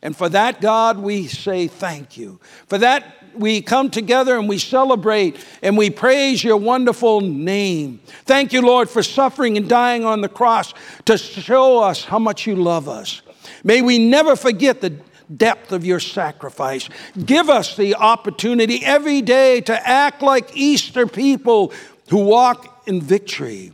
And 0.00 0.16
for 0.16 0.30
that, 0.30 0.62
God, 0.62 0.98
we 0.98 1.26
say 1.26 1.66
thank 1.66 2.16
you. 2.16 2.40
For 2.66 2.78
that, 2.78 3.04
we 3.34 3.60
come 3.60 3.90
together 3.90 4.38
and 4.38 4.48
we 4.48 4.58
celebrate 4.58 5.36
and 5.62 5.76
we 5.76 5.90
praise 5.90 6.42
your 6.42 6.56
wonderful 6.56 7.20
name. 7.20 8.00
Thank 8.24 8.52
you, 8.52 8.62
Lord, 8.62 8.88
for 8.88 9.02
suffering 9.02 9.56
and 9.56 9.68
dying 9.68 10.04
on 10.04 10.20
the 10.20 10.28
cross 10.28 10.72
to 11.06 11.18
show 11.18 11.82
us 11.82 12.04
how 12.04 12.18
much 12.18 12.46
you 12.46 12.56
love 12.56 12.88
us. 12.88 13.22
May 13.62 13.82
we 13.82 13.98
never 13.98 14.36
forget 14.36 14.80
the 14.80 14.94
depth 15.34 15.72
of 15.72 15.84
your 15.84 16.00
sacrifice. 16.00 16.88
Give 17.24 17.48
us 17.48 17.76
the 17.76 17.94
opportunity 17.94 18.84
every 18.84 19.22
day 19.22 19.60
to 19.62 19.88
act 19.88 20.22
like 20.22 20.56
Easter 20.56 21.06
people 21.06 21.72
who 22.10 22.24
walk 22.24 22.82
in 22.86 23.00
victory. 23.00 23.72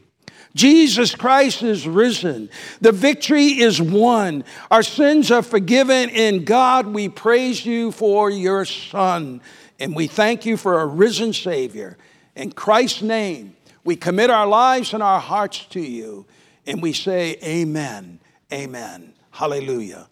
Jesus 0.54 1.14
Christ 1.14 1.62
is 1.62 1.86
risen. 1.86 2.50
The 2.80 2.92
victory 2.92 3.60
is 3.60 3.80
won. 3.80 4.44
Our 4.70 4.82
sins 4.82 5.30
are 5.30 5.42
forgiven. 5.42 6.08
In 6.10 6.44
God, 6.44 6.88
we 6.88 7.08
praise 7.08 7.64
you 7.64 7.92
for 7.92 8.30
your 8.30 8.64
Son. 8.64 9.40
And 9.78 9.94
we 9.94 10.08
thank 10.08 10.44
you 10.44 10.56
for 10.56 10.80
a 10.80 10.86
risen 10.86 11.32
Savior. 11.32 11.96
In 12.34 12.52
Christ's 12.52 13.02
name, 13.02 13.56
we 13.84 13.96
commit 13.96 14.28
our 14.28 14.46
lives 14.46 14.92
and 14.92 15.02
our 15.02 15.20
hearts 15.20 15.64
to 15.66 15.80
you. 15.80 16.26
And 16.66 16.82
we 16.82 16.92
say, 16.92 17.38
Amen. 17.44 18.18
Amen. 18.52 19.14
Hallelujah. 19.40 20.06